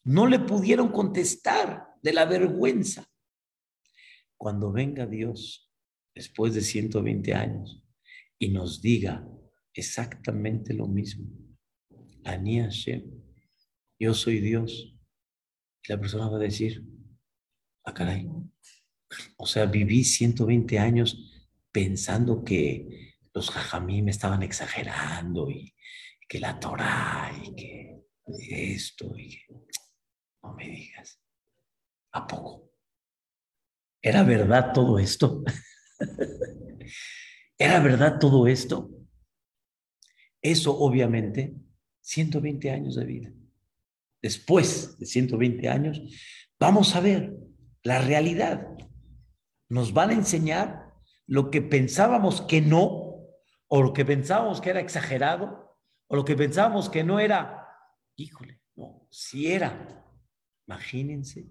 [0.04, 3.06] No le pudieron contestar de la vergüenza.
[4.38, 5.72] Cuando venga Dios,
[6.14, 7.84] después de 120 años,
[8.38, 9.28] y nos diga
[9.74, 11.28] exactamente lo mismo,
[12.24, 12.62] Ani
[14.00, 14.96] yo soy Dios,
[15.88, 16.86] la persona va a decir,
[17.84, 18.30] ah, caray,
[19.38, 23.09] o sea, viví 120 años pensando que
[23.40, 25.74] los jajamí me estaban exagerando y
[26.28, 28.04] que la Torah y que
[28.76, 29.46] esto y que...
[30.44, 31.22] No me digas.
[32.12, 32.70] ¿A poco?
[34.02, 35.44] ¿Era verdad todo esto?
[37.58, 38.90] ¿Era verdad todo esto?
[40.42, 41.56] Eso obviamente,
[42.02, 43.34] 120 años de vida.
[44.22, 46.02] Después de 120 años,
[46.60, 47.38] vamos a ver
[47.84, 48.68] la realidad.
[49.70, 50.90] Nos van a enseñar
[51.30, 53.09] lo que pensábamos que no,
[53.70, 55.78] o lo que pensábamos que era exagerado,
[56.08, 57.68] o lo que pensábamos que no era,
[58.16, 60.06] híjole, no, si era.
[60.68, 61.48] Imagínense,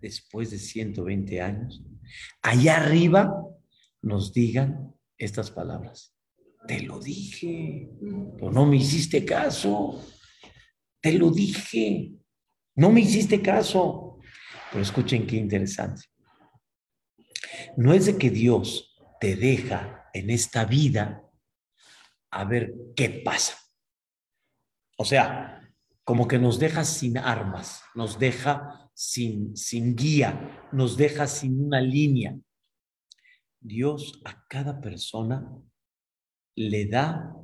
[0.00, 1.82] después de 120 años,
[2.42, 3.32] allá arriba
[4.02, 6.14] nos digan estas palabras.
[6.66, 7.88] Te lo dije,
[8.36, 10.04] pero no me hiciste caso.
[11.00, 12.12] Te lo dije,
[12.76, 14.18] no me hiciste caso.
[14.70, 16.02] Pero escuchen qué interesante.
[17.76, 21.22] No es de que Dios te deja en esta vida
[22.32, 23.56] a ver qué pasa.
[24.96, 25.60] O sea,
[26.02, 31.80] como que nos deja sin armas, nos deja sin, sin guía, nos deja sin una
[31.80, 32.36] línea.
[33.60, 35.48] Dios a cada persona
[36.56, 37.36] le da,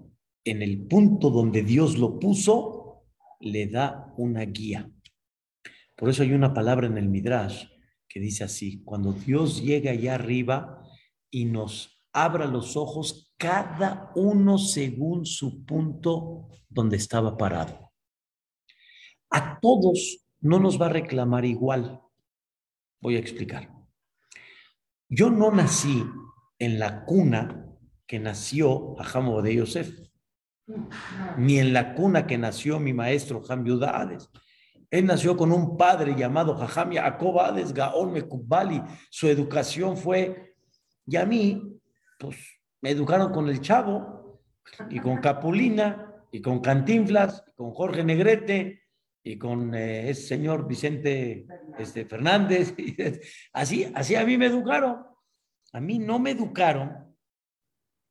[0.44, 3.05] en el punto donde Dios lo puso,
[3.40, 4.90] le da una guía.
[5.94, 7.66] Por eso hay una palabra en el Midrash
[8.09, 10.83] que dice así, cuando Dios llega allá arriba
[11.31, 17.92] y nos abra los ojos, cada uno según su punto donde estaba parado.
[19.31, 22.00] A todos no nos va a reclamar igual.
[23.00, 23.70] Voy a explicar.
[25.09, 26.04] Yo no nací
[26.59, 27.66] en la cuna
[28.07, 29.98] que nació Ajamo de Yosef,
[31.37, 34.28] ni en la cuna que nació mi maestro Ham Yudades.
[34.90, 38.83] Él nació con un padre llamado Jajam Yaakov Ades Gaon Mekubali.
[39.11, 40.54] Su educación fue,
[41.07, 41.77] y a mí,
[42.18, 42.37] pues
[42.81, 44.18] me educaron con el Chavo,
[44.90, 48.83] y con Capulina, y con Cantinflas, y con Jorge Negrete,
[49.22, 51.46] y con eh, ese señor Vicente
[51.78, 52.74] este, Fernández.
[53.52, 55.04] así, así a mí me educaron.
[55.72, 57.14] A mí no me educaron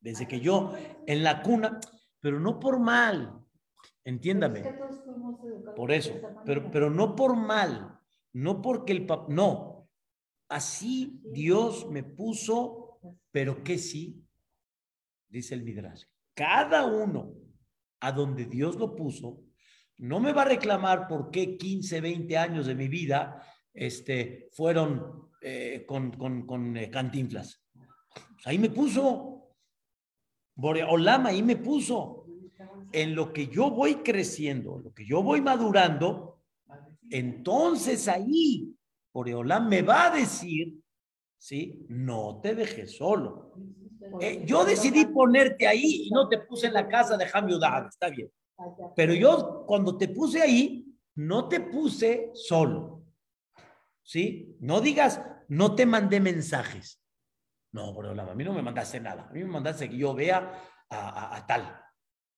[0.00, 0.72] desde que yo
[1.06, 1.80] en la cuna,
[2.20, 3.44] pero no por mal,
[4.04, 4.62] entiéndame.
[5.74, 6.12] Por eso,
[6.44, 7.98] pero, pero no por mal,
[8.32, 9.88] no porque el papá, no.
[10.48, 12.87] Así Dios me puso,
[13.30, 14.22] pero que sí,
[15.28, 16.04] dice el Midrash.
[16.34, 17.34] Cada uno
[18.00, 19.42] a donde Dios lo puso,
[19.98, 23.42] no me va a reclamar por qué 15, 20 años de mi vida
[23.74, 26.12] este, fueron eh, con,
[26.46, 27.62] con, eh, cantinflas.
[28.44, 29.54] Ahí me puso.
[30.54, 32.26] Boreolama ahí me puso.
[32.92, 36.40] En lo que yo voy creciendo, lo que yo voy madurando,
[37.10, 38.74] entonces ahí
[39.12, 40.80] Boreolama me va a decir,
[41.38, 41.86] ¿sí?
[41.88, 43.54] No te dejes solo.
[44.20, 48.10] Eh, yo decidí ponerte ahí y no te puse en la casa de Hamiudad, está
[48.10, 48.30] bien.
[48.96, 53.04] Pero yo cuando te puse ahí, no te puse solo.
[54.02, 54.56] ¿Sí?
[54.60, 57.02] No digas, no te mandé mensajes.
[57.72, 59.28] No, bro, a mí no me mandaste nada.
[59.28, 60.52] A mí me mandaste que yo vea
[60.90, 61.80] a, tal.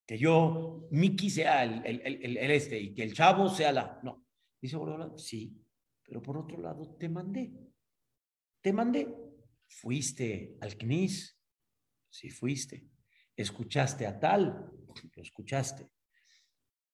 [0.05, 4.01] Que yo, Miki sea el, el, el, este y que el chavo sea la.
[4.03, 4.27] No.
[4.61, 5.57] Dice, bro, sí.
[6.03, 7.53] Pero por otro lado, te mandé.
[8.61, 9.09] Te mandé.
[9.69, 11.39] Fuiste al CNIS.
[12.09, 12.87] Sí, fuiste.
[13.37, 14.71] Escuchaste a tal.
[15.15, 15.91] Lo escuchaste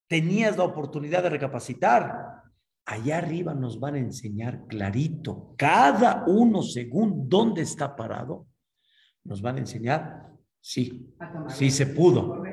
[0.09, 2.43] tenías la oportunidad de recapacitar.
[2.85, 8.47] Allá arriba nos van a enseñar clarito, cada uno según dónde está parado,
[9.25, 11.13] nos van a enseñar, sí,
[11.49, 12.45] sí se pudo.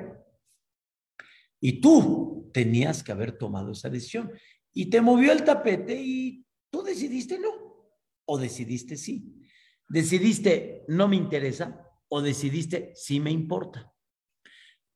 [1.59, 4.32] Y tú tenías que haber tomado esa decisión.
[4.74, 7.72] Y te movió el tapete y tú decidiste no,
[8.26, 9.43] o decidiste sí.
[9.88, 13.91] Decidiste no me interesa, o decidiste sí me importa.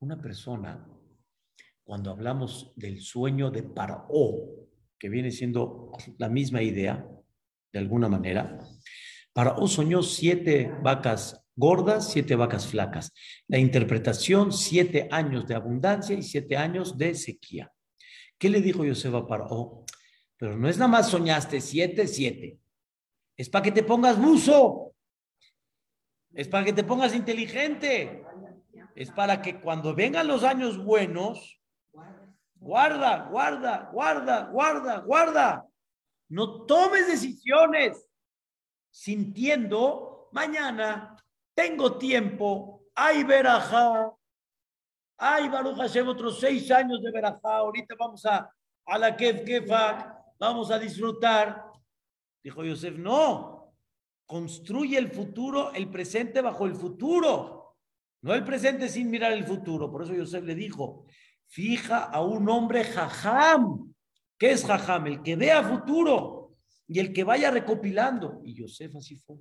[0.00, 0.86] Una persona
[1.84, 4.68] cuando hablamos del sueño de Paró,
[4.98, 7.08] que viene siendo la misma idea,
[7.72, 8.58] de alguna manera.
[9.32, 13.12] Paró soñó siete vacas gordas, siete vacas flacas.
[13.46, 17.72] La interpretación, siete años de abundancia y siete años de sequía.
[18.38, 19.84] ¿Qué le dijo Yosef a Paró?
[20.36, 22.58] Pero no es nada más soñaste siete, siete.
[23.38, 24.92] Es para que te pongas buzo.
[26.34, 28.24] Es para que te pongas inteligente.
[28.96, 31.60] Es para que cuando vengan los años buenos,
[32.56, 35.66] guarda, guarda, guarda, guarda, guarda.
[36.28, 38.10] No tomes decisiones
[38.90, 41.16] sintiendo, mañana
[41.54, 44.12] tengo tiempo, hay verajá,
[45.16, 48.52] hay Baruch Hashem otros seis años de verajá, ahorita vamos a,
[48.84, 51.68] a la Kef Kefa, vamos a disfrutar.
[52.42, 53.74] Dijo Yosef, no,
[54.26, 57.76] construye el futuro, el presente bajo el futuro,
[58.22, 59.90] no el presente sin mirar el futuro.
[59.90, 61.06] Por eso Yosef le dijo,
[61.46, 63.94] fija a un hombre jajam.
[64.36, 65.06] ¿Qué es jajam?
[65.06, 68.40] El que vea futuro y el que vaya recopilando.
[68.44, 69.36] Y Yosef así fue.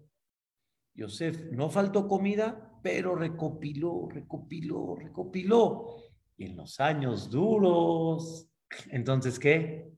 [0.96, 5.98] Yosef no faltó comida, pero recopiló, recopiló, recopiló.
[6.38, 8.50] Y en los años duros,
[8.90, 9.97] entonces, ¿qué?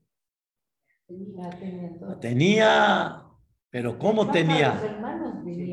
[2.20, 3.24] Tenía,
[3.70, 4.78] pero ¿cómo tenía?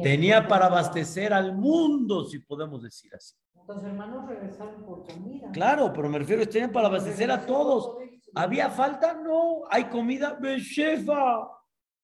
[0.01, 3.35] Tenía para abastecer al mundo, si podemos decir así.
[3.67, 5.51] Los hermanos regresaron por comida.
[5.51, 7.97] Claro, pero me refiero, tenían para abastecer a todos.
[8.33, 9.13] ¿Había falta?
[9.13, 10.37] No, hay comida.
[10.39, 11.49] Beshefa,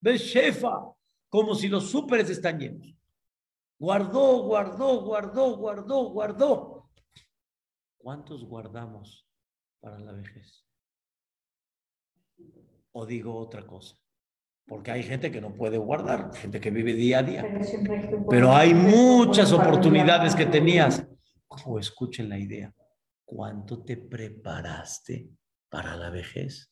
[0.02, 0.92] Beshefa,
[1.30, 2.94] como si los súperes están llenos.
[3.80, 6.90] Guardó, guardó, guardó, guardó, guardó.
[7.98, 9.26] ¿Cuántos guardamos
[9.80, 10.66] para la vejez?
[12.94, 13.98] O digo otra cosa.
[14.66, 17.46] Porque hay gente que no puede guardar, gente que vive día a día.
[18.30, 21.06] Pero hay muchas oportunidades que tenías.
[21.66, 22.74] O escuchen la idea.
[23.26, 25.30] ¿Cuánto te preparaste
[25.70, 26.72] para la vejez?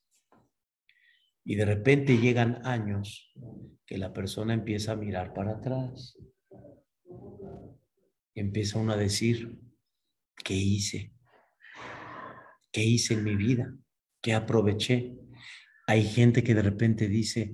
[1.43, 3.33] Y de repente llegan años
[3.85, 6.17] que la persona empieza a mirar para atrás.
[8.35, 9.59] Empieza uno a decir,
[10.43, 11.13] ¿qué hice?
[12.71, 13.75] ¿Qué hice en mi vida?
[14.21, 15.17] ¿Qué aproveché?
[15.91, 17.53] Hay gente que de repente dice,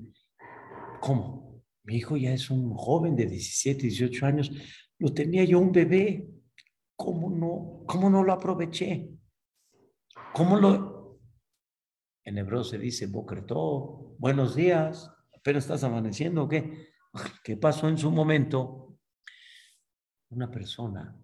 [1.01, 1.63] ¿cómo?
[1.85, 4.51] Mi hijo ya es un joven de 17, 18 años,
[4.99, 6.29] lo tenía yo un bebé.
[6.95, 9.09] ¿Cómo no, cómo no lo aproveché?
[10.35, 11.19] ¿Cómo lo...
[12.25, 16.89] En hebreo se dice, Bocretó, buenos días, apenas estás amaneciendo o qué?
[17.43, 18.99] ¿Qué pasó en su momento?
[20.29, 21.19] Una persona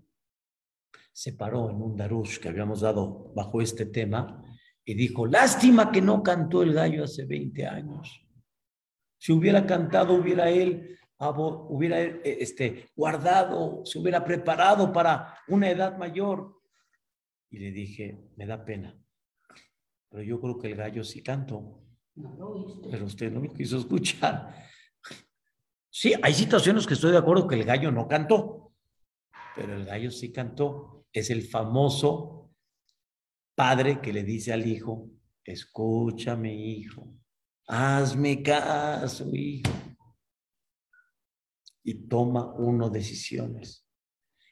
[1.12, 4.44] se paró en un darush que habíamos dado bajo este tema
[4.86, 8.22] y dijo, lástima que no cantó el gallo hace 20 años.
[9.18, 10.94] Si hubiera cantado, hubiera él
[11.32, 16.62] hubiera eh, este, guardado, se hubiera preparado para una edad mayor.
[17.50, 19.00] Y le dije, me da pena,
[20.10, 21.80] pero yo creo que el gallo sí cantó.
[22.16, 24.56] Pero usted no lo quiso escuchar.
[25.90, 28.74] Sí, hay situaciones que estoy de acuerdo que el gallo no cantó,
[29.56, 31.06] pero el gallo sí cantó.
[31.12, 32.43] Es el famoso
[33.56, 35.10] padre que le dice al hijo,
[35.44, 37.14] escúchame hijo,
[37.68, 39.72] hazme caso hijo
[41.84, 43.86] y toma uno decisiones.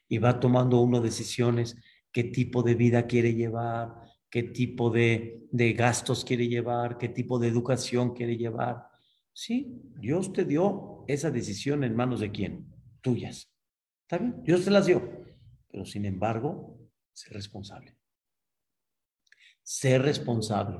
[0.08, 1.78] Y va tomando uno decisiones,
[2.12, 3.94] qué tipo de vida quiere llevar,
[4.30, 8.88] qué tipo de, de gastos quiere llevar, qué tipo de educación quiere llevar.
[9.34, 12.68] Sí, Dios te dio esa decisión en manos de quién?
[13.02, 13.50] Tuyas.
[14.02, 14.44] ¿Está bien?
[14.44, 15.02] Dios te las dio.
[15.70, 16.78] Pero sin embargo,
[17.14, 18.01] sé responsable.
[19.64, 20.80] Sé responsable.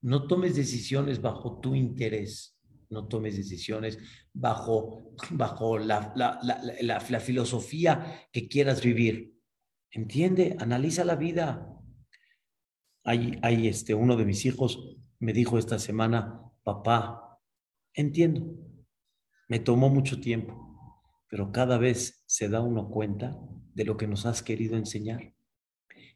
[0.00, 2.58] No tomes decisiones bajo tu interés
[2.90, 3.98] no tomes decisiones
[4.32, 9.34] bajo, bajo la, la, la, la, filosofía que quieras vivir.
[9.90, 11.66] Entiende, analiza la vida.
[13.04, 17.40] Hay, hay este, uno de mis hijos me dijo esta semana, papá,
[17.94, 18.54] entiendo,
[19.48, 23.36] me tomó mucho tiempo, pero cada vez se da uno cuenta
[23.74, 25.34] de lo que nos has querido enseñar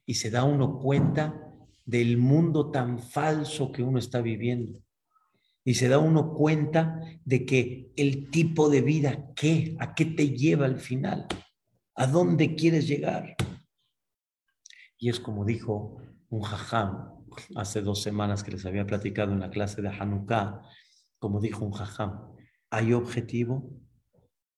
[0.05, 1.52] y se da uno cuenta
[1.85, 4.83] del mundo tan falso que uno está viviendo
[5.65, 9.77] y se da uno cuenta de que el tipo de vida, ¿qué?
[9.79, 11.27] ¿A qué te lleva al final?
[11.95, 13.37] ¿A dónde quieres llegar?
[14.99, 17.27] Y es como dijo un jajam
[17.57, 20.63] hace dos semanas que les había platicado en la clase de Hanukkah,
[21.19, 22.35] como dijo un jajam,
[22.71, 23.71] ¿hay objetivo?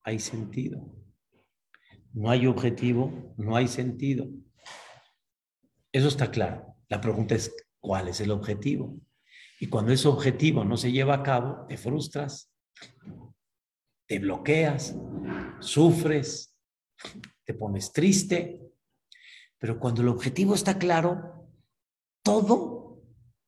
[0.02, 0.94] Hay sentido.
[2.12, 4.28] No hay objetivo, no hay sentido.
[5.92, 6.73] Eso está claro.
[6.88, 8.96] La pregunta es, ¿cuál es el objetivo?
[9.60, 12.50] Y cuando ese objetivo no se lleva a cabo, te frustras,
[14.06, 14.94] te bloqueas,
[15.60, 16.54] sufres,
[17.44, 18.60] te pones triste.
[19.58, 21.48] Pero cuando el objetivo está claro,
[22.22, 23.02] todo,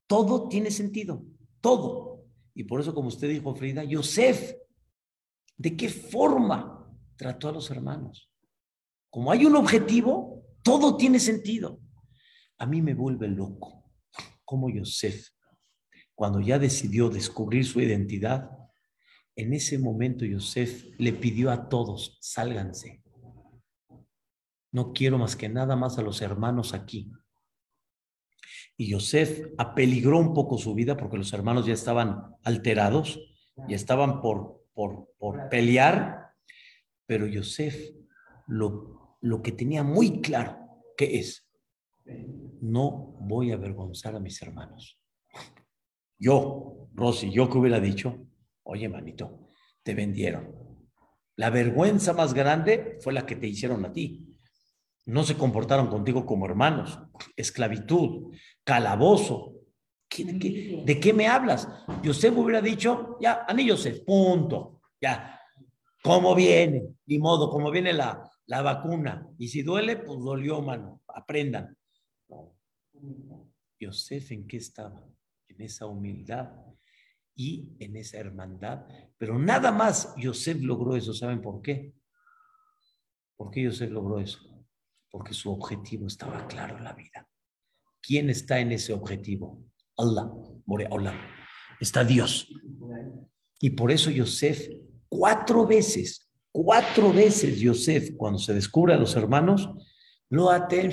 [0.07, 1.25] todo tiene sentido,
[1.61, 2.25] todo.
[2.55, 4.55] Y por eso, como usted dijo, Frida, Yosef,
[5.59, 8.31] ¿de qué forma trató a los hermanos?
[9.11, 11.81] Como hay un objetivo, todo tiene sentido.
[12.59, 13.85] A mí me vuelve loco
[14.45, 15.29] como Yosef,
[16.15, 18.51] cuando ya decidió descubrir su identidad,
[19.35, 23.03] en ese momento Yosef le pidió a todos, sálganse.
[24.73, 27.13] No quiero más que nada más a los hermanos aquí.
[28.77, 33.19] Y Yosef apeligró un poco su vida porque los hermanos ya estaban alterados,
[33.69, 36.33] y estaban por, por, por pelear,
[37.07, 37.93] pero Yosef
[38.47, 40.59] lo, lo que tenía muy claro,
[40.97, 41.46] que es,
[42.61, 44.99] no voy a avergonzar a mis hermanos.
[46.19, 48.27] Yo, Rosy, yo que hubiera dicho,
[48.63, 49.51] oye, manito,
[49.83, 50.55] te vendieron.
[51.37, 54.27] La vergüenza más grande fue la que te hicieron a ti.
[55.05, 56.99] No se comportaron contigo como hermanos.
[57.37, 58.35] Esclavitud,
[58.65, 59.55] calabozo.
[60.17, 61.69] de, qué, me hablas?
[62.03, 64.81] Yosef hubiera dicho, ya, anillo se punto.
[65.01, 65.39] Ya,
[66.03, 66.83] ¿cómo viene?
[67.05, 69.29] Ni modo, como viene la, la vacuna.
[69.39, 71.03] Y si duele, pues dolió, mano.
[71.07, 71.77] Aprendan.
[73.79, 75.05] Yosef en qué estaba?
[75.49, 76.51] En esa humildad
[77.35, 78.87] y en esa hermandad.
[79.19, 81.13] Pero nada más Yosef logró eso.
[81.13, 81.95] ¿Saben por qué?
[83.37, 84.41] ¿Por qué Yosef logró eso?
[85.11, 87.29] Porque su objetivo estaba claro en la vida.
[88.01, 89.63] ¿Quién está en ese objetivo?
[89.97, 90.31] Allah,
[90.65, 91.15] More Allah.
[91.81, 92.49] Está Dios.
[93.61, 94.69] Y por eso Yosef,
[95.09, 99.71] cuatro veces, cuatro veces Yosef, cuando se descubre a los hermanos,
[100.29, 100.91] lo atem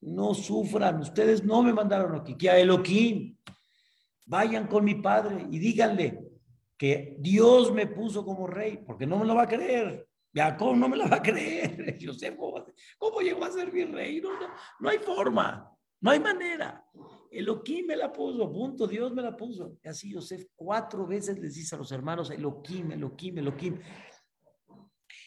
[0.00, 3.36] no sufran, ustedes no me mandaron aquí, que a Elohim,
[4.26, 6.20] vayan con mi padre y díganle
[6.78, 10.08] que Dios me puso como rey, porque no me lo va a creer.
[10.32, 11.96] Jacob no me lo va a creer.
[11.98, 14.20] Yo sé cómo, llegó a ser mi rey.
[14.20, 14.30] No,
[14.78, 15.70] no, hay forma,
[16.00, 16.84] no hay manera.
[17.30, 19.76] Elohim me la puso, punto, Dios me la puso.
[19.82, 23.80] Y así Yosef cuatro veces les dice a los hermanos, Elohim, Elohim, Elohim.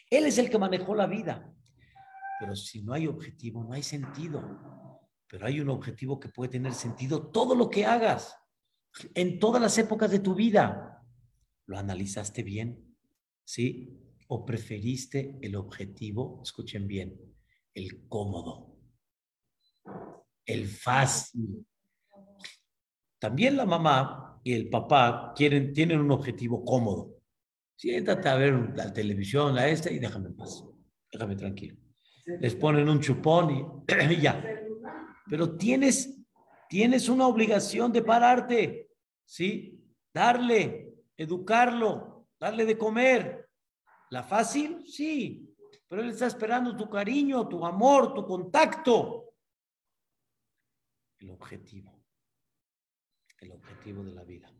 [0.09, 1.53] Él es el que manejó la vida.
[2.43, 4.99] Pero si no hay objetivo, no hay sentido.
[5.29, 8.35] Pero hay un objetivo que puede tener sentido todo lo que hagas
[9.13, 11.01] en todas las épocas de tu vida.
[11.67, 12.97] ¿Lo analizaste bien?
[13.45, 13.97] ¿Sí?
[14.27, 16.41] ¿O preferiste el objetivo?
[16.43, 17.17] Escuchen bien,
[17.73, 18.75] el cómodo,
[20.45, 21.65] el fácil.
[23.19, 27.21] También la mamá y el papá quieren, tienen un objetivo cómodo.
[27.77, 30.61] Siéntate a ver la televisión, a esta y déjame en paz.
[31.09, 31.82] Déjame tranquilo
[32.26, 34.43] les ponen un chupón y, ya.
[35.30, 36.21] Pero tienes,
[36.69, 38.89] tienes una obligación de pararte,
[39.26, 39.80] ¿sí?
[40.13, 43.49] Darle, educarlo, darle de comer.
[44.09, 44.86] ¿La fácil?
[44.86, 45.55] Sí,
[45.88, 49.34] pero él está esperando tu cariño, tu amor, tu contacto.
[51.19, 52.03] El objetivo,
[53.39, 54.53] el objetivo de la vida.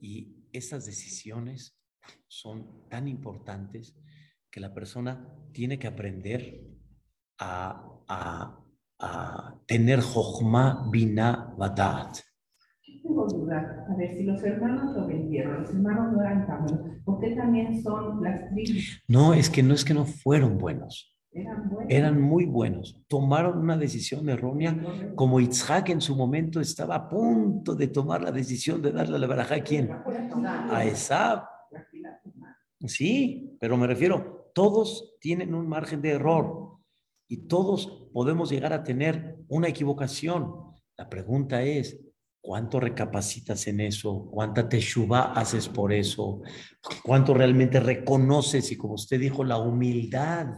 [0.00, 1.78] Y esas decisiones
[2.26, 3.94] son tan importantes
[4.50, 6.73] que la persona tiene que aprender
[7.44, 8.58] a, a,
[8.98, 12.18] a tener Jochma Bina Badat.
[13.02, 13.86] Tengo duda.
[13.90, 17.36] A ver, si los hermanos lo vendieron, los hermanos no eran tan buenos, ¿por qué
[17.36, 19.02] también son las tribus?
[19.08, 21.10] No, es que no es que no fueron buenos.
[21.32, 21.92] Eran, buenos.
[21.92, 22.96] Eran muy buenos.
[23.08, 24.76] Tomaron una decisión errónea,
[25.16, 29.26] como Itzhak en su momento estaba a punto de tomar la decisión de darle la
[29.26, 29.90] baraja a quién?
[30.70, 31.44] A Esab.
[32.86, 36.73] Sí, pero me refiero, todos tienen un margen de error.
[37.28, 40.54] Y todos podemos llegar a tener una equivocación.
[40.96, 41.98] La pregunta es,
[42.40, 44.28] ¿cuánto recapacitas en eso?
[44.30, 46.42] ¿Cuánta teshuva haces por eso?
[47.02, 48.70] ¿Cuánto realmente reconoces?
[48.70, 50.48] Y como usted dijo, la humildad,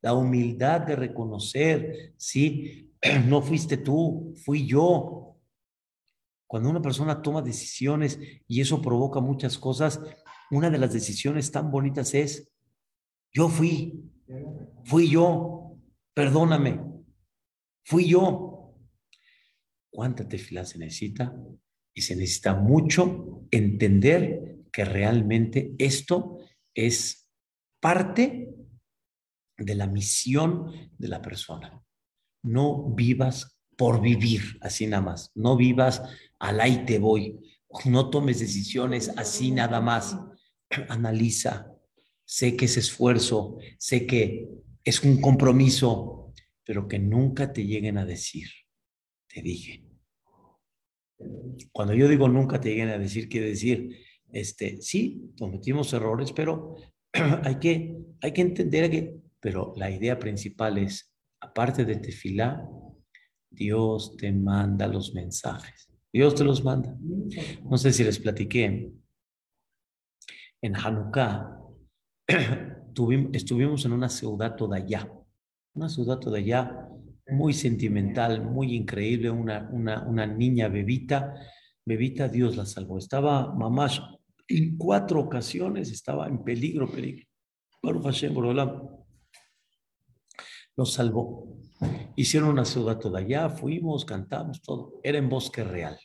[0.00, 2.94] la humildad de reconocer, sí,
[3.26, 5.36] no fuiste tú, fui yo.
[6.46, 10.00] Cuando una persona toma decisiones y eso provoca muchas cosas,
[10.50, 12.52] una de las decisiones tan bonitas es,
[13.32, 14.12] yo fui,
[14.84, 15.55] fui yo,
[16.16, 16.80] perdóname,
[17.84, 18.74] fui yo.
[19.90, 21.36] ¿Cuánta tefilá se necesita?
[21.94, 26.38] Y se necesita mucho entender que realmente esto
[26.74, 27.28] es
[27.80, 28.48] parte
[29.58, 31.84] de la misión de la persona.
[32.42, 35.32] No vivas por vivir así nada más.
[35.34, 36.02] No vivas
[36.38, 37.38] al ahí te voy.
[37.84, 40.16] No tomes decisiones así nada más.
[40.88, 41.70] Analiza.
[42.24, 43.58] Sé que es esfuerzo.
[43.78, 44.48] Sé que
[44.86, 46.32] es un compromiso,
[46.64, 48.48] pero que nunca te lleguen a decir,
[49.26, 49.84] te dije.
[51.72, 53.98] Cuando yo digo nunca te lleguen a decir, quiere decir,
[54.30, 56.76] este, sí, cometimos errores, pero
[57.42, 62.64] hay que, hay que entender que, pero la idea principal es, aparte de tefilá,
[63.50, 65.88] Dios te manda los mensajes.
[66.12, 66.96] Dios te los manda.
[67.64, 68.92] No sé si les platiqué.
[70.62, 71.58] En Hanukkah
[73.32, 75.10] estuvimos en una ciudad toda allá.
[75.74, 76.88] Una ciudad toda allá
[77.28, 79.30] muy sentimental, muy increíble.
[79.30, 81.34] Una, una, una niña bebita.
[81.84, 82.98] Bebita, Dios la salvó.
[82.98, 83.88] Estaba mamá
[84.48, 87.26] en cuatro ocasiones, estaba en peligro, peligro.
[87.82, 88.34] Baruch Hashem,
[90.76, 91.58] Lo salvó.
[92.16, 95.00] Hicieron una ciudad toda allá, fuimos, cantamos, todo.
[95.02, 95.98] Era en Bosque Real.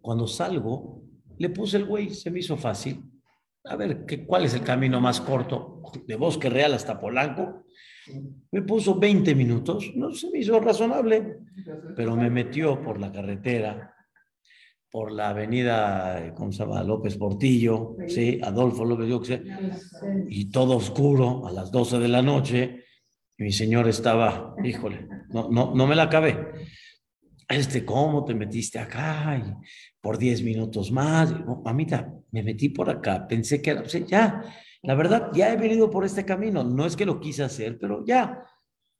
[0.00, 1.02] Cuando salgo,
[1.38, 3.02] le puse el güey, se me hizo fácil.
[3.68, 7.64] A ver, ¿qué, ¿cuál es el camino más corto de Bosque Real hasta Polanco?
[8.50, 11.38] Me puso 20 minutos, no se me hizo razonable,
[11.94, 13.94] pero me metió por la carretera,
[14.90, 16.82] por la avenida, ¿cómo se llama?
[16.82, 18.40] López Portillo, ¿sí?
[18.42, 19.20] Adolfo López, yo
[20.30, 22.84] y todo oscuro a las 12 de la noche,
[23.36, 26.38] y mi señor estaba, híjole, no, no, no me la acabé.
[27.48, 29.36] Este, ¿cómo te metiste acá?
[29.38, 29.54] Y
[30.00, 31.34] por 10 minutos más.
[31.64, 34.42] mamita, me metí por acá, pensé que era, o sea, ya,
[34.82, 36.62] la verdad, ya he venido por este camino.
[36.62, 38.44] No es que lo quise hacer, pero ya.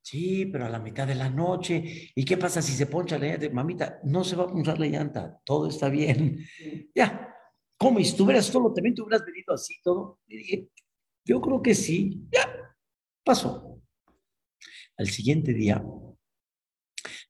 [0.03, 2.11] Sí, pero a la mitad de la noche.
[2.15, 3.51] ¿Y qué pasa si se poncha la llanta?
[3.51, 5.41] Mamita, no se va a ponchar la llanta.
[5.45, 6.45] Todo está bien.
[6.95, 7.35] Ya.
[7.77, 8.01] ¿Cómo?
[8.01, 10.19] Y si tuvieras solo, también te hubieras venido así todo.
[10.27, 10.69] Y dije,
[11.25, 12.27] yo creo que sí.
[12.33, 12.49] Ya.
[13.23, 13.81] Pasó.
[14.97, 15.85] Al siguiente día,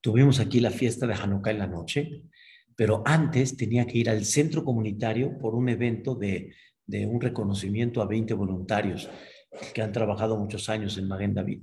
[0.01, 2.23] tuvimos aquí la fiesta de Hanukkah en la noche,
[2.77, 6.55] pero antes tenía que ir al centro comunitario por un evento de,
[6.87, 9.09] un reconocimiento a 20 voluntarios
[9.75, 11.63] que han trabajado muchos años en Maguen David.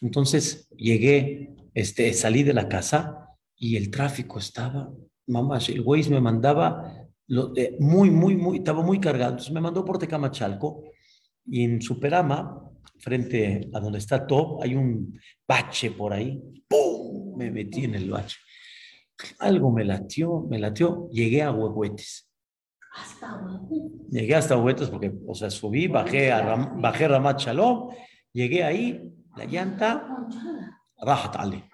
[0.00, 4.92] Entonces llegué, este, salí de la casa y el tráfico estaba,
[5.26, 9.32] mamá, el Waze me mandaba lo, muy, muy, muy, estaba muy cargado.
[9.32, 10.84] Entonces me mandó por Tecamachalco
[11.46, 12.60] y en Superama
[12.98, 16.40] frente a donde está Top, hay un bache por ahí.
[16.68, 16.93] ¡Pum!
[17.36, 18.38] Me metí en el bache.
[19.38, 21.08] Algo me latió, me latió.
[21.10, 22.28] Llegué a Huehuetes.
[24.10, 27.90] Llegué hasta Huehuetes porque, o sea, subí, bajé, a bajé Ramat Shalom,
[28.32, 30.08] llegué ahí, la llanta,
[30.96, 31.64] Rajatale.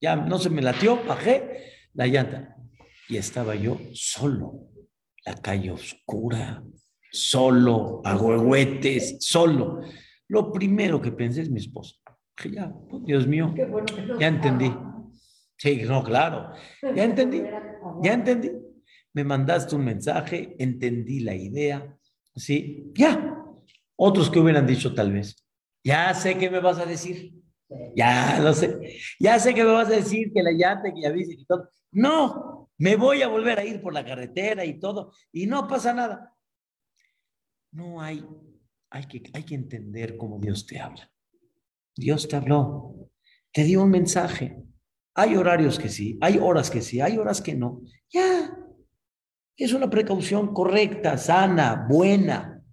[0.00, 2.56] Ya no se me latió, bajé la llanta.
[3.08, 4.68] Y estaba yo solo,
[5.24, 6.62] la calle oscura,
[7.10, 9.80] solo, a huehuetes, solo.
[10.28, 11.96] Lo primero que pensé es mi esposa.
[12.36, 13.54] Dije, ya, pues, Dios mío,
[14.20, 14.72] ya entendí.
[15.58, 16.52] Sí, no, claro,
[16.94, 17.42] ya entendí,
[18.02, 18.50] ya entendí.
[19.12, 21.98] Me mandaste un mensaje, entendí la idea,
[22.34, 23.34] sí, ya.
[23.96, 25.36] Otros que hubieran dicho tal vez,
[25.82, 27.34] ya sé qué me vas a decir,
[27.96, 31.10] ya lo sé, ya sé que me vas a decir que la llanta, que ya
[31.10, 31.68] viste y todo.
[31.90, 35.92] No, me voy a volver a ir por la carretera y todo, y no pasa
[35.92, 36.34] nada.
[37.72, 38.24] No hay
[38.90, 41.10] hay que, hay que entender cómo Dios te habla.
[41.96, 43.10] Dios te habló,
[43.52, 44.62] te dio un mensaje.
[45.18, 47.82] Hay horarios que sí, hay horas que sí, hay horas que no.
[48.08, 48.56] Ya,
[49.56, 52.64] es una precaución correcta, sana, buena.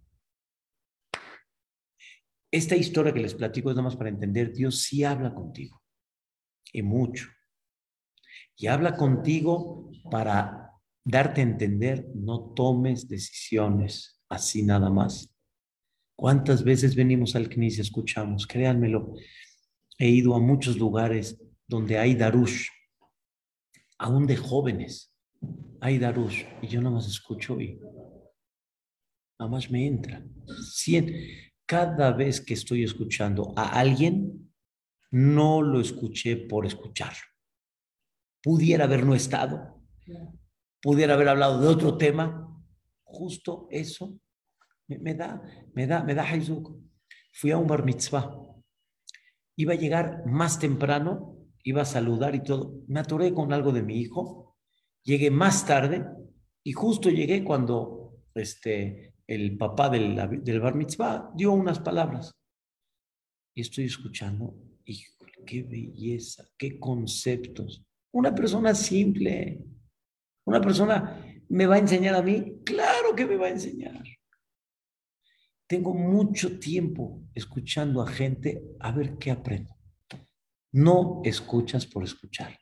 [2.52, 5.82] Esta historia que les platico es nada más para entender, Dios sí habla contigo,
[6.72, 7.30] y mucho.
[8.56, 10.72] Y habla contigo para
[11.04, 15.34] darte a entender, no tomes decisiones así nada más.
[16.16, 18.46] ¿Cuántas veces venimos al CNIS y escuchamos?
[18.46, 19.16] Créanmelo,
[19.98, 22.68] he ido a muchos lugares donde hay darush,
[23.98, 25.14] aún de jóvenes,
[25.82, 27.80] hay darush, y yo nada más escucho y
[29.40, 30.24] nada más me entra.
[30.72, 31.14] Cien,
[31.66, 34.54] cada vez que estoy escuchando a alguien,
[35.12, 37.14] no lo escuché por escuchar.
[38.42, 39.82] Pudiera haber no estado,
[40.82, 42.46] pudiera haber hablado de otro tema,
[43.04, 44.20] justo eso
[44.88, 45.42] me, da,
[45.74, 46.76] me da, me da Haizuk.
[47.34, 48.32] Fui a un bar mitzvah.
[49.58, 51.35] Iba a llegar más temprano,
[51.66, 52.84] iba a saludar y todo.
[52.88, 54.56] Me atoré con algo de mi hijo.
[55.04, 56.06] Llegué más tarde
[56.64, 62.32] y justo llegué cuando este, el papá del, del bar mitzvah dio unas palabras.
[63.56, 64.56] Y estoy escuchando,
[64.86, 67.84] híjole, qué belleza, qué conceptos.
[68.12, 69.66] Una persona simple,
[70.46, 74.04] una persona me va a enseñar a mí, claro que me va a enseñar.
[75.68, 79.75] Tengo mucho tiempo escuchando a gente a ver qué aprendo.
[80.76, 82.60] No escuchas por escuchar.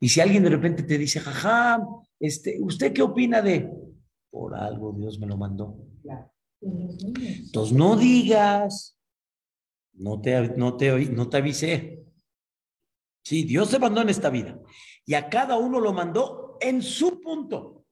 [0.00, 1.78] Y si alguien de repente te dice, jaja,
[2.18, 3.70] este, ¿usted qué opina de?
[4.28, 5.78] Por algo Dios me lo mandó.
[6.60, 8.98] Entonces no digas,
[9.92, 12.04] no te, no te, no te avisé.
[13.22, 14.58] Sí, Dios se mandó en esta vida.
[15.06, 17.86] Y a cada uno lo mandó en su punto.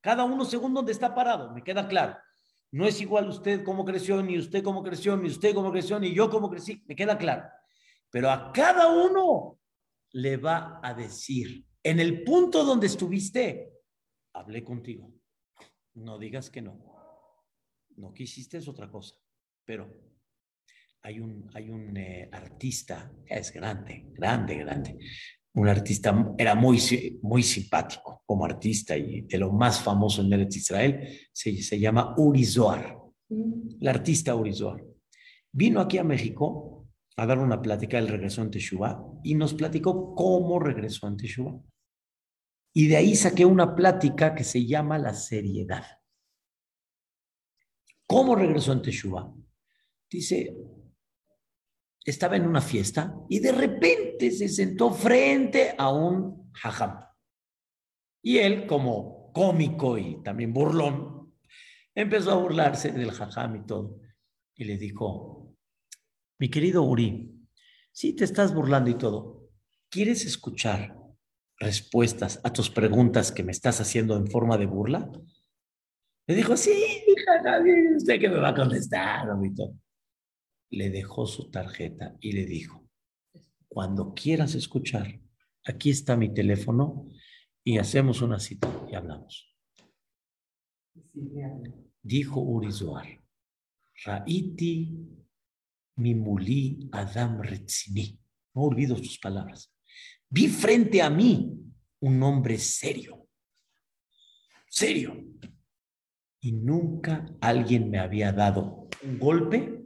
[0.00, 2.16] Cada uno según donde está parado, me queda claro.
[2.72, 6.14] No es igual usted cómo creció, ni usted cómo creció, ni usted cómo creció, ni
[6.14, 7.44] yo cómo crecí, me queda claro.
[8.10, 9.58] Pero a cada uno
[10.12, 13.72] le va a decir En el punto donde estuviste,
[14.34, 15.12] hablé contigo.
[15.94, 16.80] No digas que no.
[17.96, 19.16] No quisiste es otra cosa.
[19.64, 19.92] Pero
[21.02, 24.98] hay un, hay un eh, artista, es grande, grande, grande.
[25.54, 26.80] Un artista, era muy,
[27.22, 32.14] muy simpático como artista y de lo más famoso en Eretz Israel, se, se llama
[32.16, 32.98] Uri Zohar.
[33.28, 34.82] El artista Uri Zohar.
[35.52, 36.72] Vino aquí a México
[37.16, 41.60] a dar una plática, él regresó en Teshuvah y nos platicó cómo regresó en Teshuvah.
[42.74, 45.84] Y de ahí saqué una plática que se llama la seriedad.
[48.06, 49.30] ¿Cómo regresó en Teshuvah?
[50.10, 50.56] Dice,
[52.04, 57.04] estaba en una fiesta y de repente se sentó frente a un jajam.
[58.22, 61.34] Y él, como cómico y también burlón,
[61.94, 64.00] empezó a burlarse del jajam y todo.
[64.56, 65.54] Y le dijo,
[66.38, 67.30] mi querido Uri,
[67.92, 69.48] si te estás burlando y todo,
[69.88, 70.96] ¿quieres escuchar
[71.58, 75.10] respuestas a tus preguntas que me estás haciendo en forma de burla?
[76.26, 77.64] Le dijo, sí, jajam,
[77.96, 79.81] usted que me va a contestar, y todo
[80.72, 82.88] le dejó su tarjeta y le dijo,
[83.68, 85.20] cuando quieras escuchar,
[85.64, 87.08] aquí está mi teléfono
[87.62, 89.54] y hacemos una cita y hablamos.
[92.02, 93.22] Dijo Urizoar,
[94.04, 94.96] Raiti
[95.96, 98.18] Mimuli Adam Retzini.
[98.54, 99.74] No olvido sus palabras.
[100.28, 101.52] Vi frente a mí
[102.00, 103.28] un hombre serio,
[104.68, 105.22] serio.
[106.40, 109.81] Y nunca alguien me había dado un golpe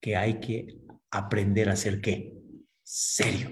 [0.00, 0.78] que hay que
[1.10, 2.34] aprender a ser qué?
[2.82, 3.50] Serio.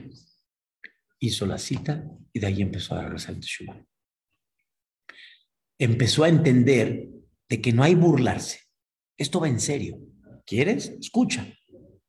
[1.19, 3.85] Hizo la cita y de ahí empezó a regresar el Teshuvah.
[5.79, 7.09] Empezó a entender
[7.49, 8.61] de que no hay burlarse.
[9.17, 9.99] Esto va en serio.
[10.45, 10.89] ¿Quieres?
[11.01, 11.47] Escucha.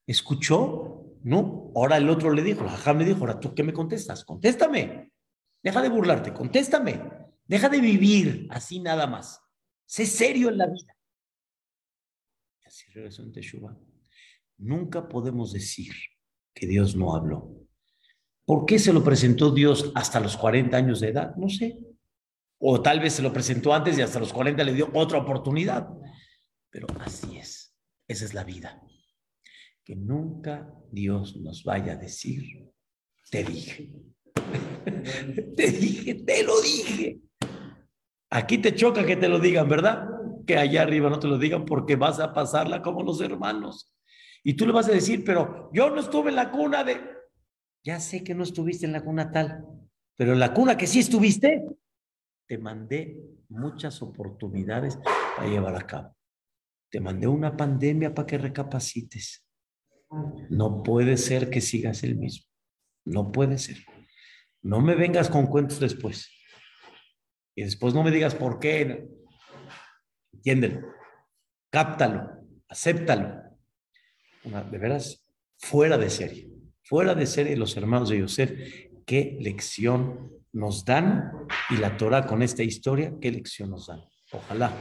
[0.06, 1.16] ¿Escuchó?
[1.24, 1.72] No.
[1.76, 4.24] Ahora el otro le dijo, jajam le dijo, ahora tú qué me contestas?
[4.24, 5.12] Contéstame.
[5.64, 7.02] Deja de burlarte, contéstame.
[7.46, 9.42] Deja de vivir así nada más.
[9.86, 10.96] Sé serio en la vida.
[12.62, 13.78] Y así regresó en Teshuvah.
[14.58, 15.94] Nunca podemos decir
[16.54, 17.58] que Dios no habló.
[18.46, 21.36] ¿Por qué se lo presentó Dios hasta los 40 años de edad?
[21.36, 21.78] No sé.
[22.60, 25.88] O tal vez se lo presentó antes y hasta los 40 le dio otra oportunidad.
[26.72, 27.76] Pero así es.
[28.08, 28.82] Esa es la vida.
[29.84, 32.72] Que nunca Dios nos vaya a decir,
[33.30, 33.92] te dije.
[35.56, 37.20] te dije, te lo dije.
[38.30, 40.08] Aquí te choca que te lo digan, ¿verdad?
[40.46, 43.94] Que allá arriba no te lo digan porque vas a pasarla como los hermanos.
[44.48, 47.02] Y tú le vas a decir, pero yo no estuve en la cuna de...
[47.84, 49.66] Ya sé que no estuviste en la cuna tal,
[50.16, 51.66] pero en la cuna que sí estuviste,
[52.48, 53.20] te mandé
[53.50, 54.98] muchas oportunidades
[55.36, 56.16] para llevar a cabo.
[56.90, 59.46] Te mandé una pandemia para que recapacites.
[60.50, 62.50] No puede ser que sigas el mismo.
[63.04, 63.80] No puede ser.
[64.62, 66.32] No me vengas con cuentos después.
[67.54, 69.10] Y después no me digas por qué.
[70.32, 70.88] Entiéndelo.
[71.70, 72.32] Cáptalo.
[72.70, 73.47] Acéptalo
[74.48, 75.26] de veras,
[75.58, 76.50] fuera de serie,
[76.84, 78.52] fuera de serie los hermanos de Yosef,
[79.06, 81.32] qué lección nos dan
[81.70, 84.02] y la Torah con esta historia, qué lección nos dan.
[84.32, 84.74] Ojalá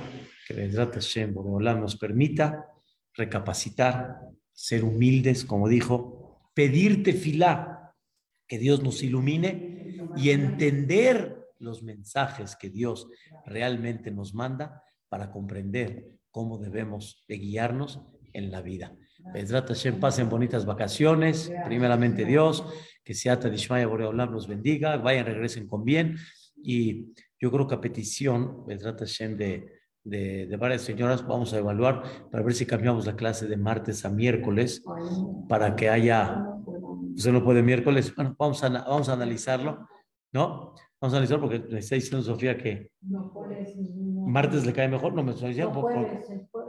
[0.46, 2.66] que Vedrat Hashem nos permita
[3.14, 4.16] recapacitar,
[4.52, 7.94] ser humildes, como dijo, pedirte filá,
[8.48, 13.08] que Dios nos ilumine y entender los mensajes que Dios
[13.44, 18.00] realmente nos manda para comprender cómo debemos de guiarnos
[18.32, 18.96] en la vida.
[19.32, 22.64] Bezrat Hashem, pasen bonitas vacaciones, primeramente Dios,
[23.04, 26.16] que Seata Dishmaya Boreolam los bendiga, vayan, regresen con bien.
[26.62, 29.72] Y yo creo que a petición, Bezrat Hashem, de,
[30.04, 34.04] de, de, varias señoras, vamos a evaluar para ver si cambiamos la clase de martes
[34.04, 34.82] a miércoles,
[35.48, 36.44] para que haya,
[37.14, 39.88] usted no puede miércoles, bueno, vamos a, vamos a analizarlo,
[40.32, 40.74] ¿no?
[41.00, 42.90] Vamos a analizarlo porque me está diciendo Sofía que
[44.26, 45.86] martes le cae mejor, no me estoy diciendo.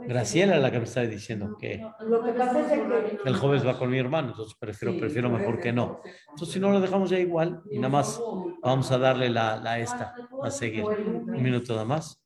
[0.08, 1.82] Graciela es la que me está diciendo que,
[3.26, 6.00] el jueves va con mi hermano, entonces prefiero, prefiero mejor que no.
[6.30, 8.18] Entonces, si no lo dejamos ya igual y nada más
[8.62, 10.82] vamos a darle la, la esta, a seguir.
[10.84, 12.24] Un minuto nada más.